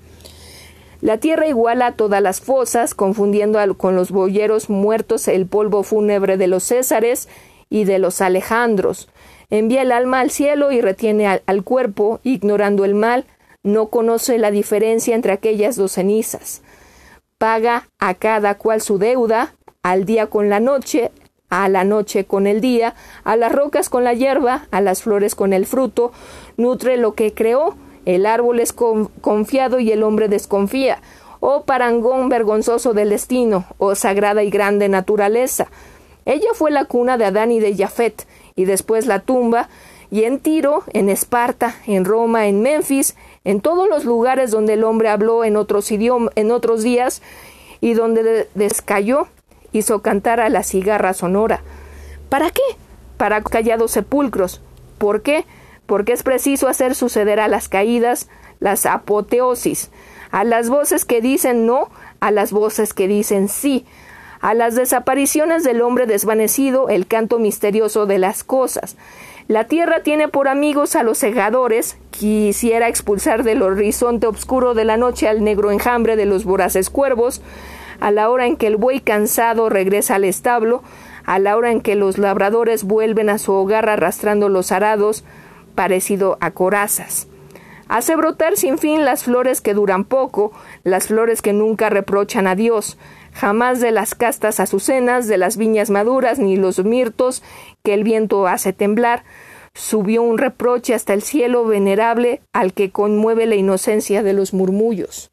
[1.00, 6.36] La tierra iguala a todas las fosas, confundiendo con los boyeros muertos el polvo fúnebre
[6.36, 7.28] de los Césares
[7.68, 9.08] y de los Alejandros.
[9.50, 13.26] Envía el alma al cielo y retiene al, al cuerpo, ignorando el mal,
[13.64, 16.62] no conoce la diferencia entre aquellas dos cenizas.
[17.38, 21.10] Paga a cada cual su deuda, al día con la noche,
[21.50, 25.34] a la noche con el día, a las rocas con la hierba, a las flores
[25.34, 26.12] con el fruto,
[26.56, 27.74] nutre lo que creó,
[28.04, 31.00] el árbol es confiado y el hombre desconfía.
[31.40, 35.68] Oh parangón vergonzoso del destino, oh sagrada y grande naturaleza.
[36.26, 39.68] Ella fue la cuna de Adán y de Jafet, y después la tumba,
[40.10, 44.84] y en Tiro, en Esparta, en Roma, en Memphis, en todos los lugares donde el
[44.84, 47.22] hombre habló en otros idiomas, en otros días,
[47.80, 49.28] y donde descayó,
[49.72, 51.62] hizo cantar a la cigarra sonora.
[52.28, 52.62] ¿Para qué?
[53.16, 54.62] Para callados sepulcros.
[54.98, 55.44] ¿Por qué?
[55.86, 58.28] Porque es preciso hacer suceder a las caídas
[58.60, 59.90] las apoteosis,
[60.30, 63.84] a las voces que dicen no, a las voces que dicen sí,
[64.40, 68.96] a las desapariciones del hombre desvanecido, el canto misterioso de las cosas.
[69.46, 74.96] La tierra tiene por amigos a los segadores, quisiera expulsar del horizonte oscuro de la
[74.96, 77.42] noche al negro enjambre de los voraces cuervos,
[78.00, 80.82] a la hora en que el buey cansado regresa al establo,
[81.26, 85.24] a la hora en que los labradores vuelven a su hogar arrastrando los arados,
[85.74, 87.28] parecido a corazas.
[87.86, 90.52] Hace brotar sin fin las flores que duran poco,
[90.84, 92.96] las flores que nunca reprochan a Dios,
[93.34, 97.42] jamás de las castas azucenas, de las viñas maduras, ni los mirtos
[97.82, 99.24] que el viento hace temblar,
[99.74, 105.32] subió un reproche hasta el cielo venerable al que conmueve la inocencia de los murmullos.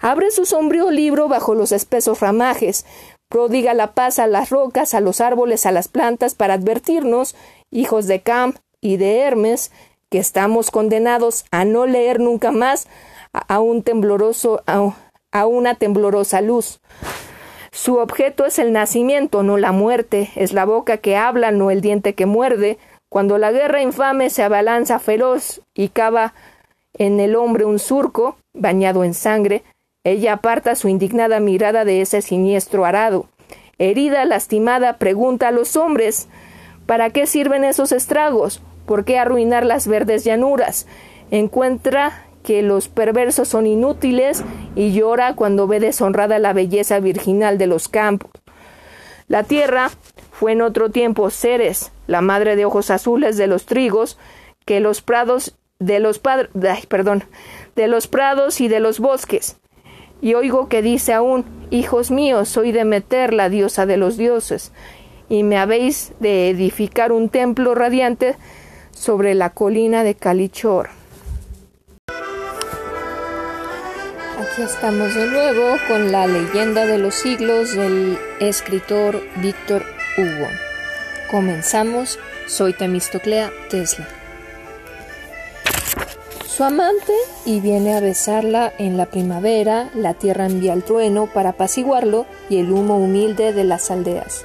[0.00, 2.86] Abre su sombrío libro bajo los espesos ramajes,
[3.28, 7.36] prodiga la paz a las rocas, a los árboles, a las plantas, para advertirnos,
[7.70, 9.70] hijos de Cam y de Hermes,
[10.10, 12.86] que estamos condenados a no leer nunca más
[13.32, 16.80] a, un tembloroso, a una temblorosa luz.
[17.74, 21.80] Su objeto es el nacimiento, no la muerte, es la boca que habla, no el
[21.80, 22.78] diente que muerde.
[23.08, 26.34] Cuando la guerra infame se abalanza feroz y cava
[26.96, 29.64] en el hombre un surco, bañado en sangre,
[30.04, 33.26] ella aparta su indignada mirada de ese siniestro arado.
[33.78, 36.28] Herida, lastimada, pregunta a los hombres
[36.86, 38.62] ¿Para qué sirven esos estragos?
[38.86, 40.86] ¿Por qué arruinar las verdes llanuras?
[41.32, 44.44] Encuentra que los perversos son inútiles
[44.76, 48.30] y llora cuando ve deshonrada la belleza virginal de los campos.
[49.26, 49.90] La tierra
[50.30, 54.18] fue en otro tiempo Ceres, la madre de ojos azules de los trigos,
[54.64, 56.50] que los prados de los padres,
[56.86, 57.24] perdón,
[57.74, 59.56] de los prados y de los bosques
[60.24, 64.72] y oigo que dice aún, Hijos míos, soy Demeter, la diosa de los dioses,
[65.28, 68.36] y me habéis de edificar un templo radiante
[68.90, 70.88] sobre la colina de Calichor.
[74.54, 79.82] Aquí estamos de nuevo con la leyenda de los siglos del escritor Víctor
[80.16, 80.46] Hugo.
[81.28, 84.06] Comenzamos, soy Temistoclea Tesla
[86.46, 87.12] su amante
[87.44, 92.58] y viene a besarla en la primavera, la tierra envía el trueno para apaciguarlo y
[92.58, 94.44] el humo humilde de las aldeas.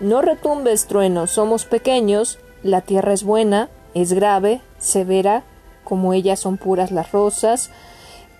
[0.00, 5.44] No retumbes, trueno, somos pequeños, la tierra es buena, es grave, severa,
[5.84, 7.70] como ellas son puras las rosas,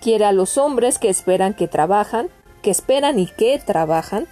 [0.01, 2.29] quiere a los hombres que esperan que trabajan,
[2.61, 4.27] que esperan y que trabajan,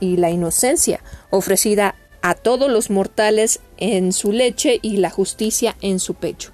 [0.00, 5.98] y la inocencia ofrecida a todos los mortales en su leche y la justicia en
[5.98, 6.52] su pecho.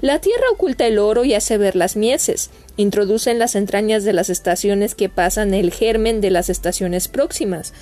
[0.00, 2.50] La tierra oculta el oro y hace ver las mieses.
[2.76, 7.74] Introduce en las entrañas de las estaciones que pasan el germen de las estaciones próximas.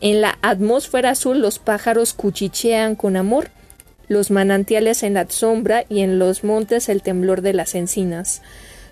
[0.00, 3.50] En la atmósfera azul los pájaros cuchichean con amor,
[4.08, 8.42] los manantiales en la sombra y en los montes el temblor de las encinas.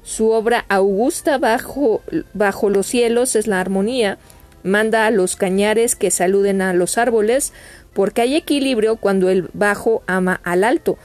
[0.02, 4.18] Su obra augusta bajo, bajo los cielos es la armonía,
[4.62, 7.52] manda a los cañares que saluden a los árboles,
[7.92, 10.98] porque hay equilibrio cuando el bajo ama al alto.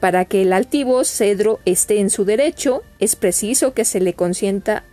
[0.00, 4.84] Para que el altivo cedro esté en su derecho, es preciso que se le consienta,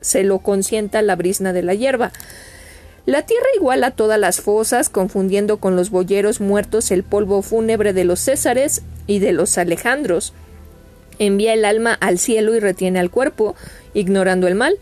[0.00, 2.12] se lo consienta la brisna de la hierba.
[3.04, 8.04] La tierra iguala todas las fosas, confundiendo con los boyeros muertos el polvo fúnebre de
[8.04, 10.32] los Césares y de los Alejandros.
[11.18, 13.54] Envía el alma al cielo y retiene al cuerpo,
[13.94, 14.76] ignorando el mal.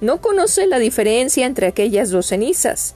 [0.00, 2.94] No conoce la diferencia entre aquellas dos cenizas.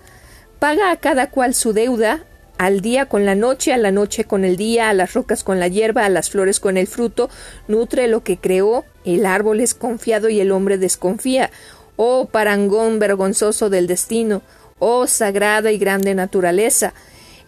[0.58, 2.24] Paga a cada cual su deuda,
[2.56, 5.58] al día con la noche, a la noche con el día, a las rocas con
[5.58, 7.28] la hierba, a las flores con el fruto,
[7.68, 11.50] nutre lo que creó, el árbol es confiado y el hombre desconfía.
[11.96, 14.42] Oh parangón vergonzoso del destino,
[14.78, 16.94] oh sagrada y grande naturaleza.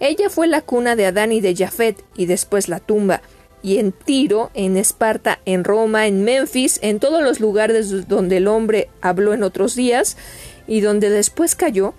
[0.00, 3.22] Ella fue la cuna de Adán y de Jafet, y después la tumba.
[3.62, 8.48] Y en Tiro, en Esparta, en Roma, en Memphis, en todos los lugares donde el
[8.48, 10.16] hombre habló en otros días,
[10.66, 11.94] y donde después cayó,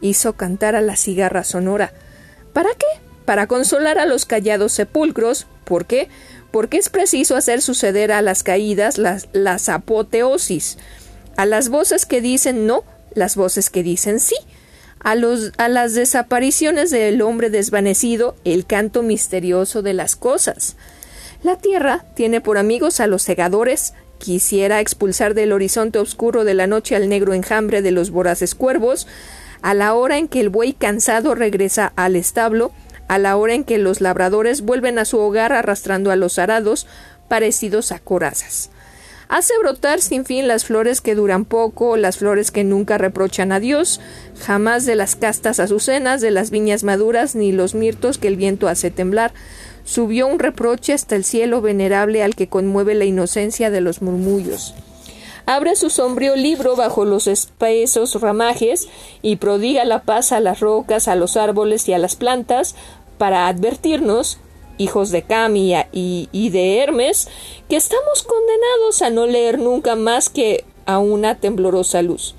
[0.00, 1.92] hizo cantar a la cigarra sonora.
[2.52, 2.86] ¿Para qué?
[3.24, 5.46] Para consolar a los callados sepulcros.
[5.64, 6.08] ¿Por qué?
[6.50, 10.76] Porque es preciso hacer suceder a las caídas las, las apoteosis,
[11.36, 14.36] a las voces que dicen no, las voces que dicen sí,
[15.00, 20.76] a, los, a las desapariciones del hombre desvanecido, el canto misterioso de las cosas.
[21.42, 26.68] La tierra tiene por amigos a los segadores, quisiera expulsar del horizonte oscuro de la
[26.68, 29.08] noche al negro enjambre de los voraces cuervos,
[29.60, 32.70] a la hora en que el buey cansado regresa al establo,
[33.08, 36.86] a la hora en que los labradores vuelven a su hogar arrastrando a los arados
[37.28, 38.70] parecidos a corazas.
[39.28, 43.60] Hace brotar sin fin las flores que duran poco, las flores que nunca reprochan a
[43.60, 44.00] Dios,
[44.38, 48.68] jamás de las castas azucenas, de las viñas maduras, ni los mirtos que el viento
[48.68, 49.32] hace temblar.
[49.84, 54.74] Subió un reproche hasta el cielo venerable al que conmueve la inocencia de los murmullos
[55.46, 58.88] abre su sombrío libro bajo los espesos ramajes
[59.22, 62.74] y prodiga la paz a las rocas, a los árboles y a las plantas,
[63.18, 64.38] para advertirnos,
[64.78, 67.28] hijos de Camia y, de Hermes,
[67.68, 72.34] que estamos condenados a no leer nunca más que a una temblorosa luz.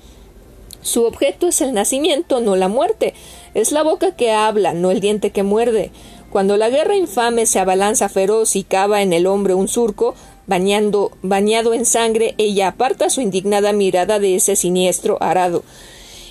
[0.82, 3.14] Su objeto es el nacimiento, no la muerte.
[3.54, 5.90] Es la boca que habla, no el diente que muerde.
[6.34, 10.16] Cuando la guerra infame se abalanza feroz y cava en el hombre un surco,
[10.48, 15.62] bañando, bañado en sangre, ella aparta su indignada mirada de ese siniestro arado.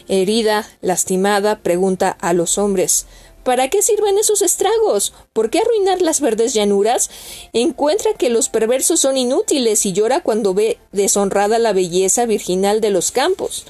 [0.10, 3.06] Herida, lastimada, pregunta a los hombres
[3.46, 5.13] ¿Para qué sirven esos estragos?
[5.32, 7.10] ¿Por qué arruinar las verdes llanuras?
[7.54, 12.89] Encuentra que los perversos son inútiles y llora cuando ve deshonrada la belleza virginal de
[12.89, 13.63] los campos.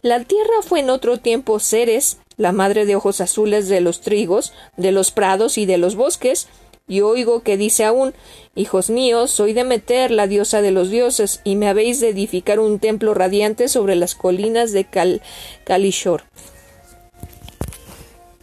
[0.00, 4.54] La tierra fue en otro tiempo Ceres, la madre de ojos azules de los trigos,
[4.78, 6.48] de los prados y de los bosques,
[6.88, 8.14] y oigo que dice aún
[8.54, 12.78] Hijos míos, soy Demeter, la diosa de los dioses, y me habéis de edificar un
[12.78, 15.20] templo radiante sobre las colinas de Cal
[15.64, 16.22] Calishor.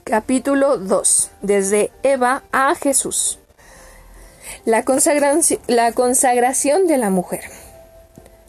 [0.03, 1.31] Capítulo 2.
[1.41, 3.39] Desde Eva a Jesús.
[4.63, 4.86] La,
[5.67, 7.41] la consagración de la mujer.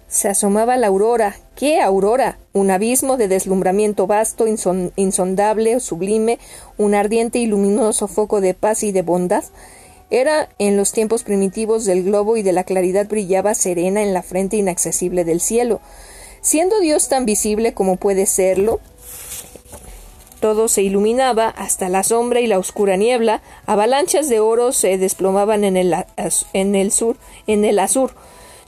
[0.08, 1.36] Se asomaba la aurora.
[1.58, 2.38] ¿Qué aurora?
[2.52, 6.38] Un abismo de deslumbramiento vasto, insondable, sublime,
[6.76, 9.42] un ardiente y luminoso foco de paz y de bondad
[10.08, 14.22] era en los tiempos primitivos del globo y de la claridad brillaba serena en la
[14.22, 15.80] frente inaccesible del cielo.
[16.42, 18.78] Siendo Dios tan visible como puede serlo,
[20.38, 25.64] todo se iluminaba hasta la sombra y la oscura niebla, avalanchas de oro se desplomaban
[25.64, 25.92] en el,
[26.52, 27.16] en el sur,
[27.48, 28.12] en el azur,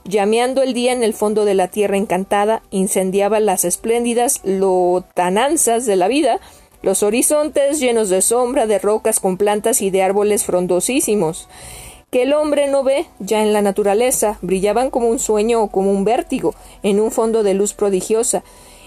[0.05, 5.97] llameando el día en el fondo de la tierra encantada, incendiaba las espléndidas lotananzas de
[5.97, 6.41] la vida,
[6.83, 11.49] los horizontes llenos de sombra, de rocas con plantas y de árboles frondosísimos,
[12.11, 15.91] que el hombre no ve ya en la naturaleza, brillaban como un sueño o como
[15.91, 18.43] un vértigo, en un fondo de luz prodigiosa.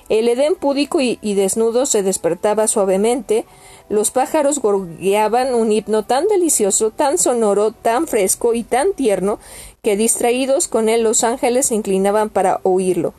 [0.10, 3.46] El Edén púdico y, y desnudo se despertaba suavemente,
[3.90, 9.40] los pájaros gorgueaban un himno tan delicioso, tan sonoro, tan fresco y tan tierno,
[9.84, 13.14] que distraídos con él los ángeles se inclinaban para oírlo.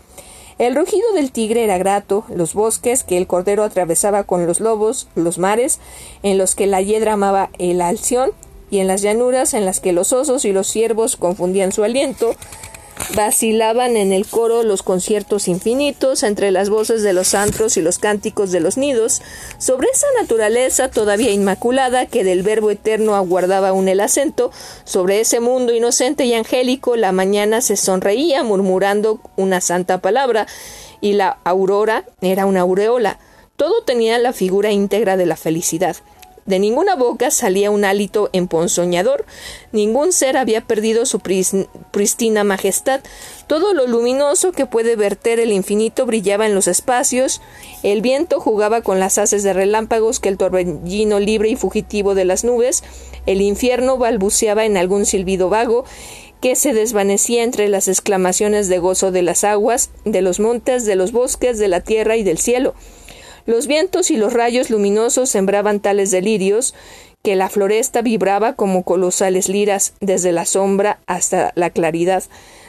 [0.59, 5.09] El rugido del tigre era grato, los bosques que el cordero atravesaba con los lobos,
[5.15, 5.79] los mares
[6.23, 8.31] en los que la hiedra amaba el alción,
[8.71, 12.35] y en las llanuras en las que los osos y los ciervos confundían su aliento,
[13.13, 17.99] Vacilaban en el coro los conciertos infinitos entre las voces de los antros y los
[17.99, 19.21] cánticos de los nidos,
[19.59, 24.51] sobre esa naturaleza todavía inmaculada que del Verbo eterno aguardaba aún el acento,
[24.85, 30.47] sobre ese mundo inocente y angélico la mañana se sonreía murmurando una santa palabra,
[31.01, 33.19] y la aurora era una aureola.
[33.57, 35.97] Todo tenía la figura íntegra de la felicidad.
[36.47, 39.25] De ninguna boca salía un hálito emponzoñador,
[39.73, 43.01] ningún ser había perdido su pristina majestad,
[43.47, 47.41] todo lo luminoso que puede verter el infinito brillaba en los espacios,
[47.83, 52.27] el viento jugaba con las haces de relámpagos que el torbellino libre y fugitivo de
[52.27, 52.85] las nubes,
[53.25, 55.87] el infierno balbuceaba en algún silbido vago,
[56.43, 60.95] que se desvanecía entre las exclamaciones de gozo de las aguas, de los montes, de
[60.95, 62.75] los bosques, de la tierra y del cielo.
[63.47, 66.75] Los vientos y los rayos luminosos sembraban tales delirios
[67.23, 72.23] que la floresta vibraba como colosales liras desde la sombra hasta la claridad.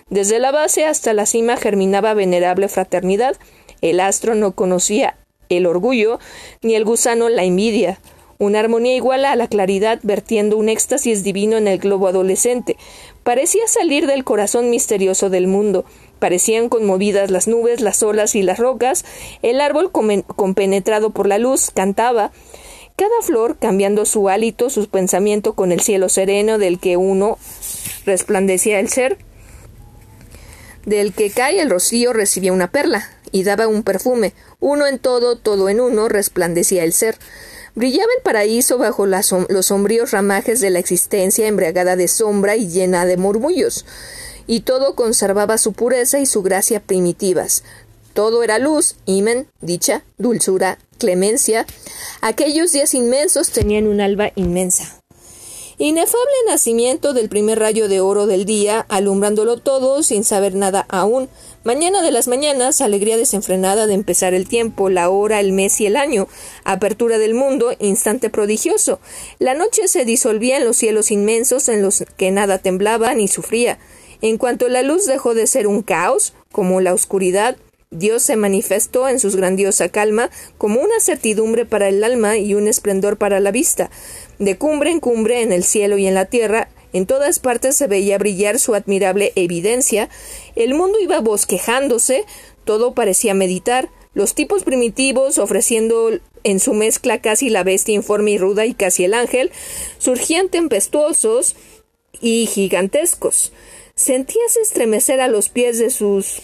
[0.10, 3.36] Desde la base hasta la cima germinaba venerable fraternidad.
[3.82, 5.18] El astro no conocía
[5.50, 6.20] el orgullo,
[6.62, 8.00] ni el gusano la envidia.
[8.38, 12.76] Una armonía igual a la claridad vertiendo un éxtasis divino en el globo adolescente.
[13.24, 15.86] Parecía salir del corazón misterioso del mundo.
[16.26, 19.06] Parecían conmovidas las nubes, las olas y las rocas.
[19.44, 22.32] El árbol compenetrado por la luz cantaba.
[22.96, 27.38] Cada flor, cambiando su hálito, su pensamiento con el cielo sereno del que uno
[28.08, 29.20] resplandecía el ser,
[30.88, 34.34] del que cae el rocío recibía una perla y daba un perfume.
[34.60, 37.20] Uno en todo, todo en uno, resplandecía el ser.
[37.76, 43.06] Brillaba el paraíso bajo los sombríos ramajes de la existencia embriagada de sombra y llena
[43.06, 43.86] de murmullos,
[44.48, 47.64] y todo conservaba su pureza y su gracia primitivas.
[48.14, 51.66] Todo era luz, imen, dicha, dulzura, clemencia.
[52.22, 55.02] Aquellos días inmensos tenían un alba inmensa.
[55.78, 61.28] Inefable nacimiento del primer rayo de oro del día, alumbrándolo todo sin saber nada aún.
[61.66, 65.86] Mañana de las mañanas, alegría desenfrenada de empezar el tiempo, la hora, el mes y
[65.88, 66.30] el año.
[66.64, 69.02] Apertura del mundo, instante prodigioso.
[69.38, 73.78] La noche se disolvía en los cielos inmensos en los que nada temblaba ni sufría.
[74.22, 77.58] En cuanto la luz dejó de ser un caos, como la oscuridad,
[77.92, 82.68] Dios se manifestó en su grandiosa calma como una certidumbre para el alma y un
[82.68, 83.90] esplendor para la vista.
[84.40, 87.88] De cumbre en cumbre, en el cielo y en la tierra, en todas partes se
[87.88, 90.10] veía brillar su admirable evidencia.
[90.56, 92.26] El mundo iba bosquejándose,
[92.64, 96.10] todo parecía meditar, los tipos primitivos ofreciendo
[96.44, 99.52] en su mezcla casi la bestia informe y ruda y casi el ángel,
[99.98, 101.56] surgían tempestuosos
[102.22, 103.52] y gigantescos.
[103.96, 106.42] Sentíase estremecer a los pies de sus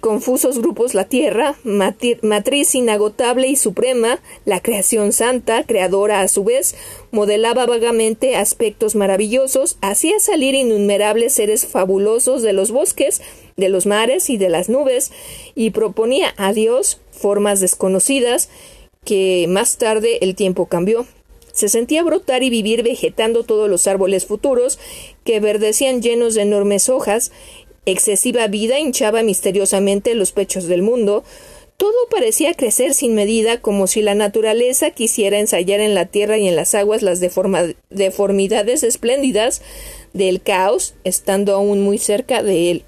[0.00, 6.74] confusos grupos la tierra, matriz inagotable y suprema, la creación santa, creadora a su vez,
[7.12, 13.22] modelaba vagamente aspectos maravillosos, hacía salir innumerables seres fabulosos de los bosques,
[13.56, 15.12] de los mares y de las nubes,
[15.54, 18.48] y proponía a Dios formas desconocidas
[19.04, 21.06] que más tarde el tiempo cambió.
[21.60, 24.78] Se sentía brotar y vivir vegetando todos los árboles futuros
[25.24, 27.32] que verdecían llenos de enormes hojas,
[27.84, 31.22] excesiva vida hinchaba misteriosamente los pechos del mundo,
[31.76, 36.48] todo parecía crecer sin medida, como si la naturaleza quisiera ensayar en la tierra y
[36.48, 39.60] en las aguas las deformidades espléndidas
[40.14, 42.84] del caos, estando aún muy cerca de él.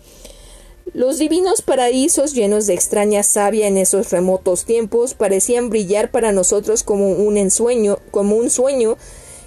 [0.95, 6.83] Los divinos paraísos llenos de extraña savia en esos remotos tiempos parecían brillar para nosotros
[6.83, 8.97] como un ensueño, como un sueño,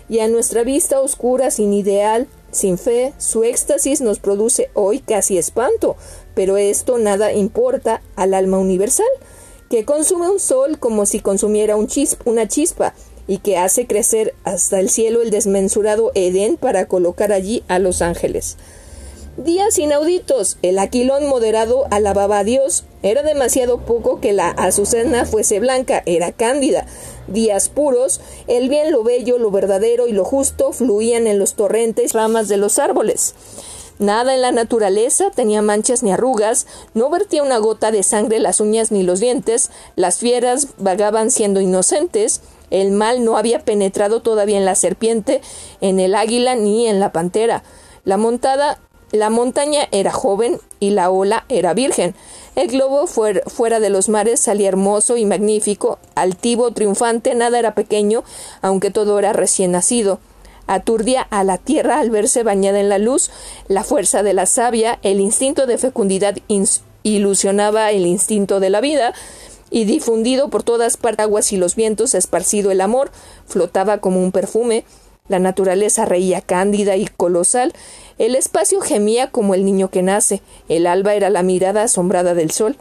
[0.08, 5.38] y a nuestra vista oscura sin ideal, sin fe, su éxtasis nos produce hoy casi
[5.38, 5.98] espanto,
[6.36, 9.06] pero esto nada importa al alma universal,
[9.70, 11.90] que consume un sol como si consumiera un
[12.24, 12.94] una chispa,
[13.28, 18.02] y que hace crecer hasta el cielo el desmensurado Edén para colocar allí a los
[18.02, 18.56] ángeles.
[19.38, 20.58] Días inauditos.
[20.62, 22.86] El aquilón moderado alababa a Dios.
[23.04, 26.86] Era demasiado poco que la azucena fuese blanca, era cándida.
[27.28, 28.22] Días puros.
[28.48, 32.56] El bien, lo bello, lo verdadero y lo justo fluían en los torrentes ramas de
[32.56, 33.36] los árboles.
[34.00, 38.62] Nada en la naturaleza tenía manchas ni arrugas, no vertía una gota de sangre las
[38.62, 44.58] uñas ni los dientes, las fieras vagaban siendo inocentes, el mal no había penetrado todavía
[44.58, 45.42] en la serpiente,
[45.80, 47.64] en el águila ni en la pantera.
[48.04, 48.80] La montada
[49.16, 52.16] la montaña era joven y la ola era virgen.
[52.56, 58.24] El globo fuera de los mares salía hermoso y magnífico, altivo, triunfante, nada era pequeño,
[58.62, 60.20] aunque todo era recién nacido.
[60.68, 63.30] Aturdía a la tierra al verse bañada en la luz,
[63.68, 66.38] la fuerza de la savia, el instinto de fecundidad
[67.04, 69.14] ilusionaba el instinto de la vida,
[69.70, 73.12] y difundido por todas partes aguas y los vientos, esparcido el amor,
[73.46, 74.86] flotaba como un perfume,
[75.28, 77.74] la naturaleza reía cándida y colosal,
[78.18, 82.52] el espacio gemía como el niño que nace, el alba era la mirada asombrada del
[82.52, 82.78] sol.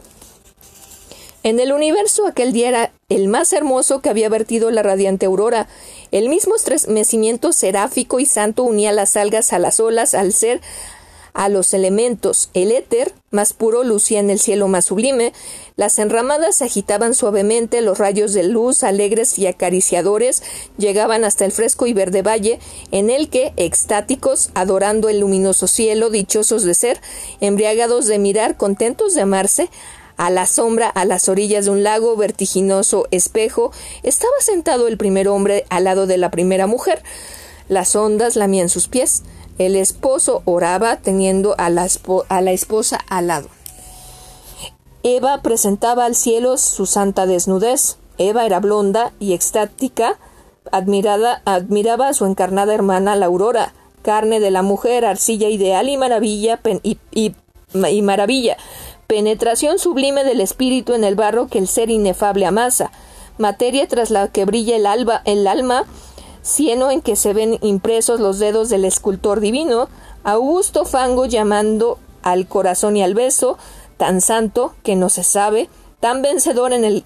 [1.43, 5.67] En el universo aquel día era el más hermoso que había vertido la radiante aurora.
[6.11, 10.61] El mismo estremecimiento seráfico y santo unía las algas a las olas al ser
[11.35, 12.49] a los elementos.
[12.53, 15.33] El éter, más puro, lucía en el cielo más sublime.
[15.75, 20.41] Las enramadas agitaban suavemente, los rayos de luz, alegres y acariciadores,
[20.77, 22.59] llegaban hasta el fresco y verde valle,
[22.91, 27.01] en el que, extáticos, adorando el luminoso cielo, dichosos de ser,
[27.41, 29.69] embriagados de mirar, contentos de amarse,
[30.17, 35.27] a la sombra, a las orillas de un lago vertiginoso espejo, estaba sentado el primer
[35.27, 37.03] hombre al lado de la primera mujer.
[37.67, 39.23] Las ondas lamían sus pies.
[39.57, 41.85] El esposo oraba teniendo a la,
[42.51, 43.47] esposa al lado.
[45.03, 47.97] Eva presentaba al cielo su santa desnudez.
[48.17, 50.17] Eva era blonda y extática,
[50.71, 55.97] admirada, admiraba a su encarnada hermana la aurora, carne de la mujer, arcilla ideal y
[55.97, 58.57] maravilla, y, y maravilla,
[59.07, 62.91] penetración sublime del espíritu en el barro que el ser inefable amasa,
[63.37, 65.85] materia tras la que brilla el, alba, el alma,
[66.45, 69.89] cieno en que se ven impresos los dedos del escultor divino,
[70.23, 73.57] Augusto Fango llamando al corazón y al beso,
[73.97, 75.69] tan santo que no se sabe,
[75.99, 77.05] tan vencedor en el,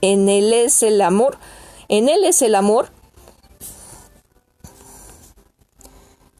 [0.00, 1.38] él es el amor,
[1.88, 2.90] en él es el amor,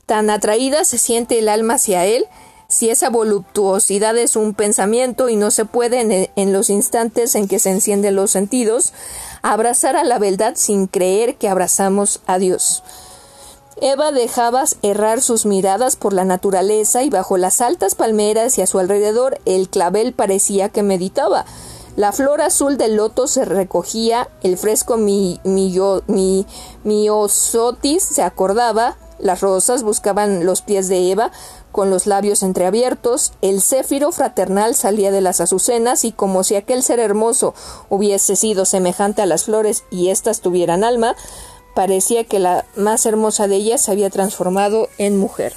[0.06, 2.26] tan atraída se siente el alma hacia él,
[2.68, 7.58] si esa voluptuosidad es un pensamiento y no se puede en, los instantes en que
[7.58, 8.92] se encienden los sentidos,
[9.44, 12.82] abrazar a la verdad sin creer que abrazamos a Dios.
[13.80, 18.66] Eva dejaba errar sus miradas por la naturaleza y bajo las altas palmeras y a
[18.66, 21.44] su alrededor el clavel parecía que meditaba.
[21.94, 26.46] La flor azul del loto se recogía, el fresco mi, mi,
[26.82, 31.30] miosotis se acordaba, las rosas buscaban los pies de Eva
[31.74, 36.84] con los labios entreabiertos, el céfiro fraternal salía de las azucenas y como si aquel
[36.84, 37.52] ser hermoso
[37.88, 41.16] hubiese sido semejante a las flores y éstas tuvieran alma,
[41.74, 45.52] parecía que la más hermosa de ellas se había transformado en mujer.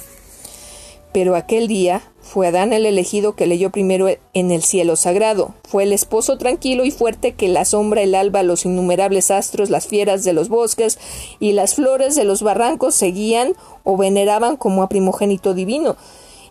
[1.12, 5.54] Pero aquel día fue Adán el elegido que leyó primero en el cielo sagrado.
[5.66, 9.86] Fue el esposo tranquilo y fuerte que la sombra, el alba, los innumerables astros, las
[9.86, 10.98] fieras de los bosques
[11.40, 15.96] y las flores de los barrancos seguían o veneraban como a primogénito divino.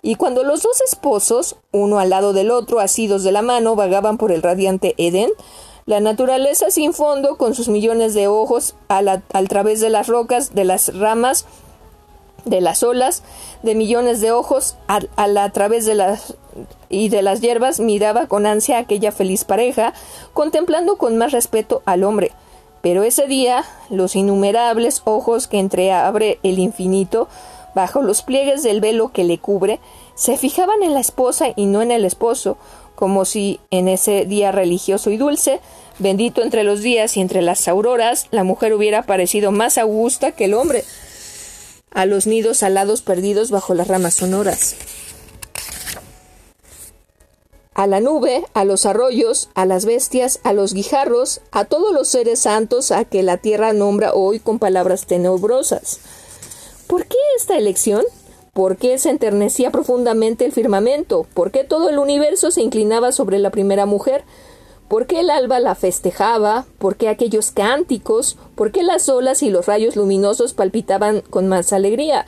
[0.01, 4.17] Y cuando los dos esposos, uno al lado del otro, asidos de la mano, vagaban
[4.17, 5.29] por el radiante Edén,
[5.85, 10.65] la naturaleza sin fondo, con sus millones de ojos, al, través de las rocas, de
[10.65, 11.45] las ramas,
[12.49, 13.23] de las olas,
[13.63, 16.35] de millones de ojos, a, a, través de las
[16.89, 19.93] y de las hierbas miraba con ansia a aquella feliz pareja,
[20.33, 22.31] contemplando con más respeto al hombre.
[22.81, 27.27] Pero ese día los innumerables ojos que entreabre el infinito,
[27.75, 29.79] bajo los pliegues del velo que le cubre,
[30.15, 32.57] se fijaban en la esposa y no en el esposo,
[32.95, 35.59] como si en ese día religioso y dulce,
[35.99, 40.45] bendito entre los días y entre las auroras, la mujer hubiera parecido más augusta que
[40.45, 40.83] el hombre
[41.91, 44.75] a los nidos alados perdidos bajo las ramas sonoras.
[47.73, 52.07] A la nube, a los arroyos, a las bestias, a los guijarros, a todos los
[52.07, 55.99] seres santos a que la tierra nombra hoy con palabras tenebrosas.
[56.87, 58.03] ¿Por qué esta elección?
[58.53, 61.27] ¿Por qué se enternecía profundamente el firmamento?
[61.35, 64.23] ¿Por qué todo el universo se inclinaba sobre la primera mujer?
[64.87, 66.65] ¿Por qué el alba la festejaba?
[66.77, 68.37] ¿Por qué aquellos cánticos?
[68.55, 72.25] ¿Por qué las olas y los rayos luminosos palpitaban con más alegría?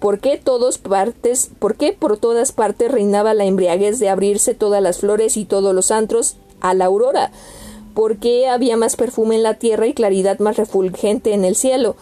[0.00, 4.82] ¿Por qué todos partes, por qué por todas partes reinaba la embriaguez de abrirse todas
[4.82, 7.30] las flores y todos los antros a la aurora?
[7.94, 11.94] ¿Por qué había más perfume en la tierra y claridad más refulgente en el cielo?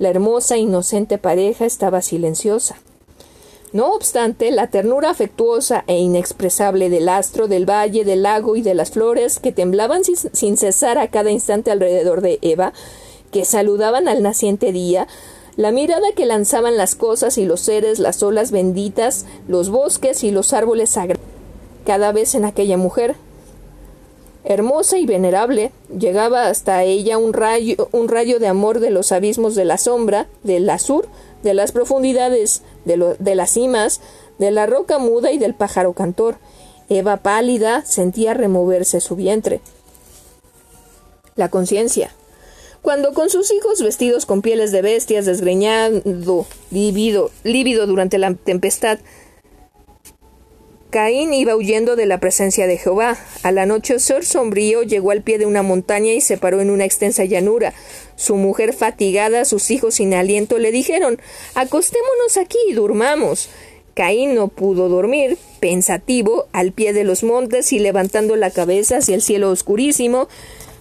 [0.00, 2.76] La hermosa inocente pareja estaba silenciosa.
[3.74, 8.72] No obstante, la ternura afectuosa e inexpresable del astro, del valle, del lago y de
[8.72, 12.72] las flores que temblaban sin, cesar a cada instante alrededor de Eva,
[13.32, 15.08] que saludaban al naciente día,
[15.56, 20.30] la mirada que lanzaban las cosas y los seres, las olas benditas, los bosques y
[20.30, 21.26] los árboles sagrados,
[21.84, 23.16] cada vez en aquella mujer,
[24.44, 29.56] hermosa y venerable, llegaba hasta ella un rayo, un rayo de amor de los abismos
[29.56, 31.08] de la sombra, del azur,
[31.42, 34.00] de las profundidades, de, las cimas,
[34.38, 36.36] de la roca muda y del pájaro cantor.
[36.88, 39.60] Eva pálida sentía removerse su vientre.
[41.36, 42.12] La conciencia.
[42.82, 48.98] Cuando con sus hijos vestidos con pieles de bestias, desgreñado, lívido, lívido durante la tempestad,
[50.94, 53.18] Caín iba huyendo de la presencia de Jehová.
[53.42, 57.24] Al anochecer sombrío llegó al pie de una montaña y se paró en una extensa
[57.24, 57.74] llanura.
[58.14, 61.18] Su mujer fatigada, sus hijos sin aliento, le dijeron
[61.56, 63.48] Acostémonos aquí y durmamos.
[63.94, 69.16] Caín no pudo dormir, pensativo, al pie de los montes y levantando la cabeza hacia
[69.16, 70.28] el cielo oscurísimo,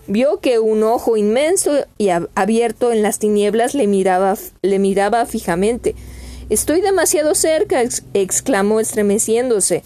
[0.06, 5.96] vio que un ojo inmenso y abierto en las tinieblas le miraba, le miraba fijamente.
[6.52, 7.82] Estoy demasiado cerca,
[8.14, 9.82] exclamó estremeciéndose.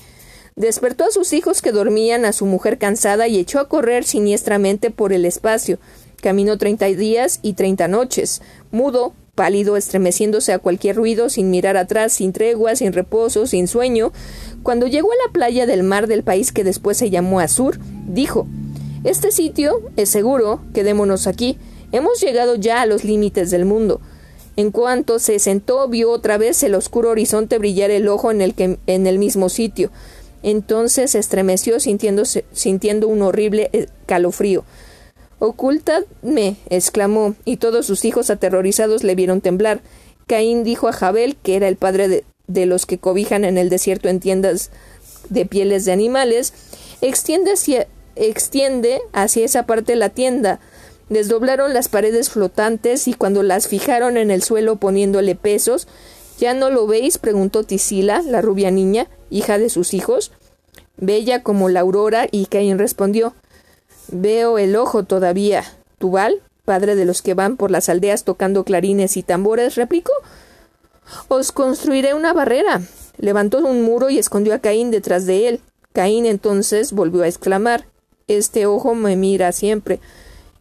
[0.57, 4.89] Despertó a sus hijos que dormían, a su mujer cansada, y echó a correr siniestramente
[4.89, 5.77] por el espacio.
[6.19, 8.41] Caminó treinta días y treinta noches,
[8.71, 14.11] mudo, pálido, estremeciéndose a cualquier ruido, sin mirar atrás, sin tregua, sin reposo, sin sueño.
[14.63, 17.77] Cuando llegó a la playa del mar del país que después se llamó Azur,
[18.07, 18.47] dijo
[19.03, 21.59] Este sitio es seguro, quedémonos aquí.
[21.91, 24.01] Hemos llegado ya a los límites del mundo.
[24.55, 28.55] En cuanto se sentó, vio otra vez el oscuro horizonte brillar el ojo en el,
[28.55, 29.91] que, en el mismo sitio.
[30.43, 33.69] Entonces se estremeció sintiendo un horrible
[34.05, 34.63] calofrío.
[35.39, 39.81] Ocultadme, exclamó, y todos sus hijos aterrorizados le vieron temblar.
[40.25, 43.69] Caín dijo a Jabel, que era el padre de, de los que cobijan en el
[43.69, 44.71] desierto en tiendas
[45.29, 46.53] de pieles de animales,
[47.01, 50.59] extiende hacia, extiende hacia esa parte la tienda.
[51.09, 55.87] Desdoblaron las paredes flotantes y cuando las fijaron en el suelo poniéndole pesos,
[56.37, 57.17] ¿Ya no lo veis?
[57.17, 60.31] preguntó Tisila, la rubia niña, hija de sus hijos.
[60.97, 63.33] Bella como la aurora, y Caín respondió
[64.09, 65.63] Veo el ojo todavía.
[65.97, 70.11] Tubal, padre de los que van por las aldeas tocando clarines y tambores, replicó
[71.27, 72.81] Os construiré una barrera.
[73.17, 75.61] Levantó un muro y escondió a Caín detrás de él.
[75.91, 77.87] Caín entonces volvió a exclamar
[78.27, 79.99] Este ojo me mira siempre.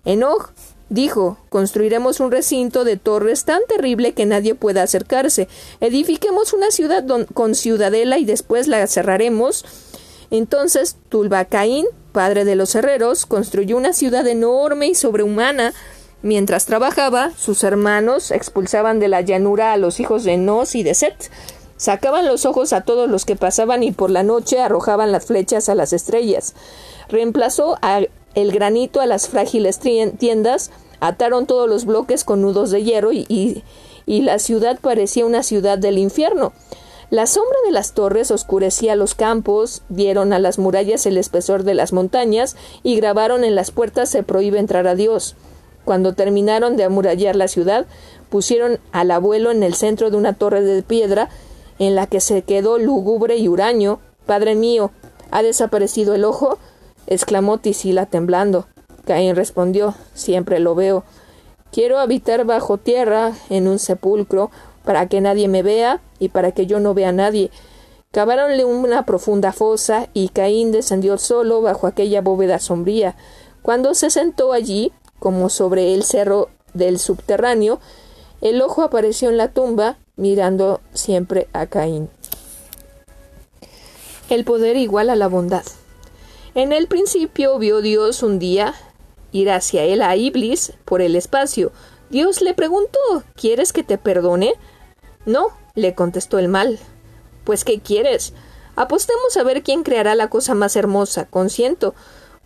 [0.07, 0.53] Enoch,
[0.89, 5.49] Dijo, construiremos un recinto de torres tan terrible que nadie pueda acercarse.
[5.81, 9.65] Edifiquemos una ciudad con ciudadela y después la cerraremos.
[10.31, 15.73] Entonces Tulbacaín, padre de los herreros, construyó una ciudad enorme y sobrehumana.
[16.23, 20.95] Mientras trabajaba, sus hermanos expulsaban de la llanura a los hijos de Nos y de
[20.95, 21.31] Set.
[21.77, 25.69] Sacaban los ojos a todos los que pasaban y por la noche arrojaban las flechas
[25.69, 26.55] a las estrellas.
[27.09, 28.01] Reemplazó a
[28.37, 30.71] el granito a las frágiles tiendas,
[31.01, 33.65] ataron todos los bloques con nudos de hierro y,
[34.07, 36.53] la ciudad parecía una ciudad del infierno.
[37.09, 41.75] La sombra de las torres oscurecía los campos, dieron a las murallas el espesor de
[41.75, 45.35] las montañas y grabaron en las puertas se prohíbe entrar a Dios.
[45.85, 47.87] Cuando terminaron de amurallar la ciudad,
[48.29, 51.31] pusieron al abuelo en el centro de una torre de piedra
[51.79, 54.01] en la que se quedó lúgubre y huraño.
[54.27, 54.91] Padre mío,
[55.31, 56.59] ¿ha desaparecido el ojo?
[57.07, 58.67] Exclamó Tisila temblando.
[59.05, 61.05] Caín respondió Siempre lo veo.
[61.73, 64.51] Quiero habitar bajo tierra, en un sepulcro,
[64.85, 67.51] para que nadie me vea y para que yo no vea a nadie.
[68.13, 73.17] Caváronle una profunda fosa y Caín descendió solo bajo aquella bóveda sombría.
[73.63, 77.81] Cuando se sentó allí, como sobre el cerro del subterráneo,
[78.41, 82.09] el ojo apareció en la tumba, mirando siempre a Caín.
[84.31, 85.65] El poder igual a la bondad.
[86.57, 88.73] En el principio vio Dios un día
[89.31, 91.71] ir hacia él a Iblis por el espacio.
[92.09, 92.99] Dios le preguntó
[93.35, 94.55] ¿Quieres que te perdone?
[95.27, 96.79] No, le contestó el mal.
[97.45, 98.33] Pues ¿qué quieres?
[98.75, 101.27] Apostemos a ver quién creará la cosa más hermosa.
[101.27, 101.95] Consiento.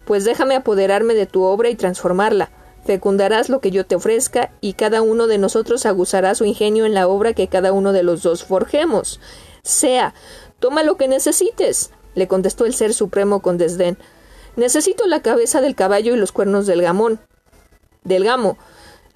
[0.06, 2.50] Pues déjame apoderarme de tu obra y transformarla.
[2.84, 6.94] Fecundarás lo que yo te ofrezca, y cada uno de nosotros aguzará su ingenio en
[6.94, 9.20] la obra que cada uno de los dos forjemos.
[9.62, 10.14] Sea,
[10.58, 13.98] toma lo que necesites le contestó el ser supremo con desdén.
[14.56, 17.20] Necesito la cabeza del caballo y los cuernos del gamón.
[18.04, 18.58] Del gamo.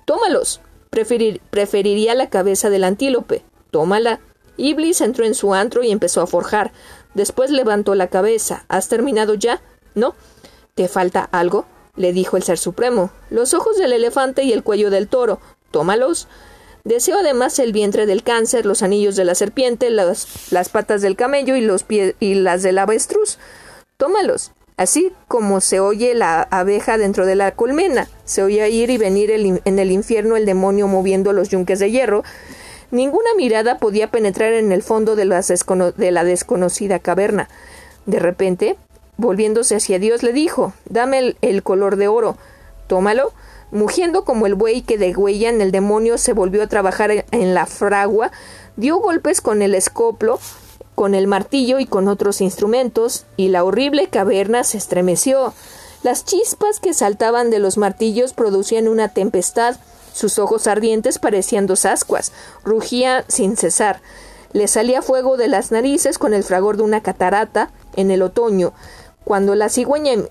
[0.05, 0.61] Tómalos.
[0.90, 3.45] preferiría la cabeza del antílope.
[3.70, 4.20] Tómala.
[4.57, 6.72] Iblis entró en su antro y empezó a forjar.
[7.14, 8.64] Después levantó la cabeza.
[8.68, 9.61] ¿Has terminado ya?
[9.95, 10.14] No.
[10.74, 11.66] ¿Te falta algo?
[11.97, 13.11] le dijo el ser supremo.
[13.30, 15.40] Los ojos del elefante y el cuello del toro.
[15.70, 16.28] Tómalos.
[16.85, 20.26] Deseo además el vientre del cáncer, los anillos de la serpiente, las,
[20.70, 23.39] patas del camello y, los pies, y las del avestruz.
[23.97, 24.53] Tómalos.
[24.76, 29.30] Así como se oye la abeja dentro de la colmena, se oye ir y venir
[29.30, 32.22] en el infierno el demonio moviendo los yunques de hierro,
[32.91, 35.24] ninguna mirada podía penetrar en el fondo de,
[35.97, 37.49] de la desconocida caverna.
[38.05, 38.76] De repente,
[39.16, 42.37] volviéndose hacia Dios, le dijo Dame el color de oro.
[42.89, 43.32] Tómalo
[43.75, 48.31] Mugiendo como el buey que degüellan, el demonio se volvió a trabajar en la fragua,
[48.77, 50.39] dio golpes con el escoplo,
[50.95, 55.53] con el martillo y con otros instrumentos, y la horrible caverna se estremeció.
[56.05, 59.75] Las chispas que saltaban de los martillos producían una tempestad,
[60.12, 62.31] sus ojos ardientes parecían dos ascuas,
[62.62, 64.01] rugía sin cesar.
[64.53, 68.72] Le salía fuego de las narices con el fragor de una catarata en el otoño.
[69.25, 70.29] Cuando la cigüeña em-,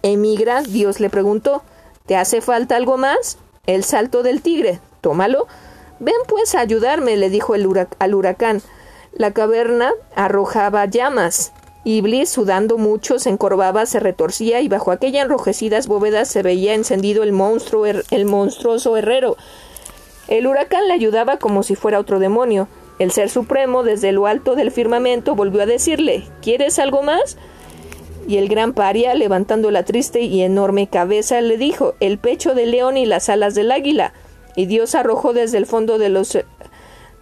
[0.00, 1.62] emigra, Dios le preguntó
[2.10, 3.38] ¿Te hace falta algo más?
[3.66, 4.80] El salto del tigre.
[5.00, 5.46] Tómalo.
[6.00, 7.68] Ven pues a ayudarme, le dijo el
[8.00, 8.62] al huracán.
[9.12, 11.52] La caverna arrojaba llamas.
[11.84, 17.22] Iblis, sudando mucho, se encorvaba, se retorcía y bajo aquellas enrojecidas bóvedas se veía encendido
[17.22, 19.36] el monstruo, el monstruoso herrero.
[20.26, 22.66] El huracán le ayudaba como si fuera otro demonio.
[22.98, 27.36] El ser supremo, desde lo alto del firmamento, volvió a decirle ¿Quieres algo más?
[28.26, 32.70] Y el gran paria, levantando la triste y enorme cabeza, le dijo el pecho del
[32.70, 34.12] león y las alas del águila.
[34.56, 36.38] Y Dios arrojó desde el fondo de los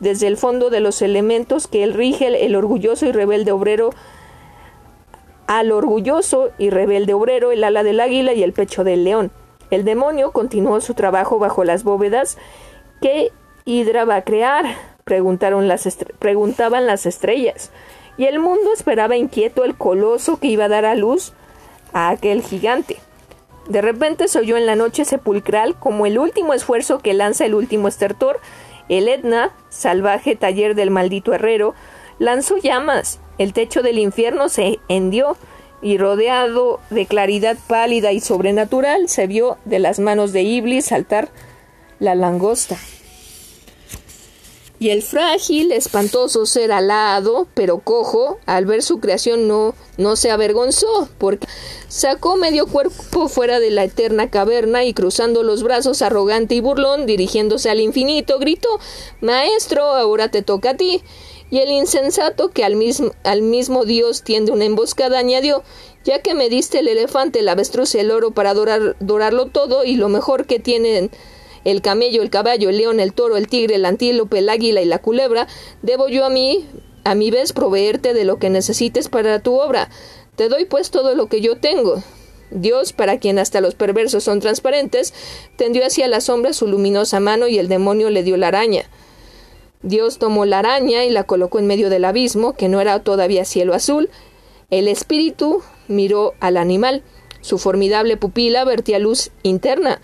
[0.01, 3.91] desde el fondo de los elementos que él rige el orgulloso y rebelde obrero
[5.49, 9.33] al orgulloso y rebelde obrero el ala del águila y el pecho del león.
[9.71, 12.39] El demonio continuó su trabajo bajo las bóvedas.
[13.03, 13.33] ¿Qué
[13.65, 14.67] hidra va a crear?
[15.05, 15.89] Preguntaron las
[16.21, 17.73] preguntaban las estrellas
[18.19, 21.33] y el mundo esperaba inquieto el coloso que iba a dar a luz
[21.93, 22.99] a aquel gigante.
[23.69, 27.55] De repente se oyó en la noche sepulcral como el último esfuerzo que lanza el
[27.55, 28.41] último estertor.
[28.89, 31.75] El Etna, salvaje taller del maldito herrero,
[32.19, 33.21] lanzó llamas.
[33.39, 35.37] El techo del infierno se hendió
[35.81, 41.29] y rodeado de claridad pálida y sobrenatural se vio de las manos de Iblis saltar
[42.01, 42.77] la langosta.
[44.81, 50.31] Y el frágil, espantoso ser alado, pero cojo, al ver su creación no, no se
[50.31, 51.49] avergonzó, porque
[51.89, 57.07] sacó medio cuerpo fuera de la eterna caverna y cruzando los brazos arrogante y burlón,
[57.07, 58.69] dirigiéndose al infinito, gritó
[59.21, 61.03] Maestro, ahora te toca a ti.
[61.51, 65.65] Y el insensato, que al mismo, al mismo Dios tiende una emboscada, añadió
[66.05, 69.85] Ya que me diste el elefante, el avestruz y el oro para adorar, dorarlo todo,
[69.85, 71.11] y lo mejor que tienen
[71.71, 74.87] el camello, el caballo, el león, el toro, el tigre, el antílope, el águila y
[74.87, 75.47] la culebra,
[75.83, 76.67] debo yo a mí,
[77.05, 79.91] a mi vez, proveerte de lo que necesites para tu obra.
[80.37, 82.03] Te doy pues todo lo que yo tengo.
[82.51, 85.13] Dios, para quien hasta los perversos son transparentes,
[85.57, 88.85] tendió hacia la sombra su luminosa mano y el demonio le dio la araña.
[89.83, 93.45] Dios tomó la araña y la colocó en medio del abismo, que no era todavía
[93.45, 94.09] cielo azul.
[94.71, 97.03] El espíritu miró al animal.
[97.43, 100.01] Su formidable pupila vertía luz interna,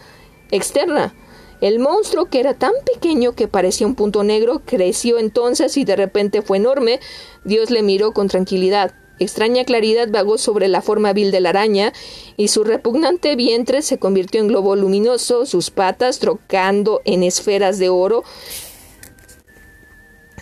[0.51, 1.15] externa.
[1.61, 5.97] El monstruo, que era tan pequeño que parecía un punto negro, creció entonces y de
[5.97, 7.01] repente fue enorme.
[7.45, 8.95] Dios le miró con tranquilidad.
[9.21, 11.93] Extraña claridad vagó sobre la forma vil de la araña,
[12.37, 17.89] y su repugnante vientre se convirtió en globo luminoso, sus patas trocando en esferas de
[17.89, 18.25] oro.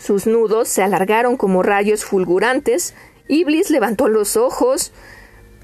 [0.00, 2.94] Sus nudos se alargaron como rayos fulgurantes.
[3.28, 4.90] Iblis levantó los ojos,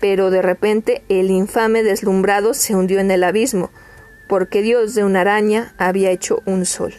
[0.01, 3.71] pero de repente el infame deslumbrado se hundió en el abismo
[4.29, 6.95] porque Dios de una araña había hecho un sol.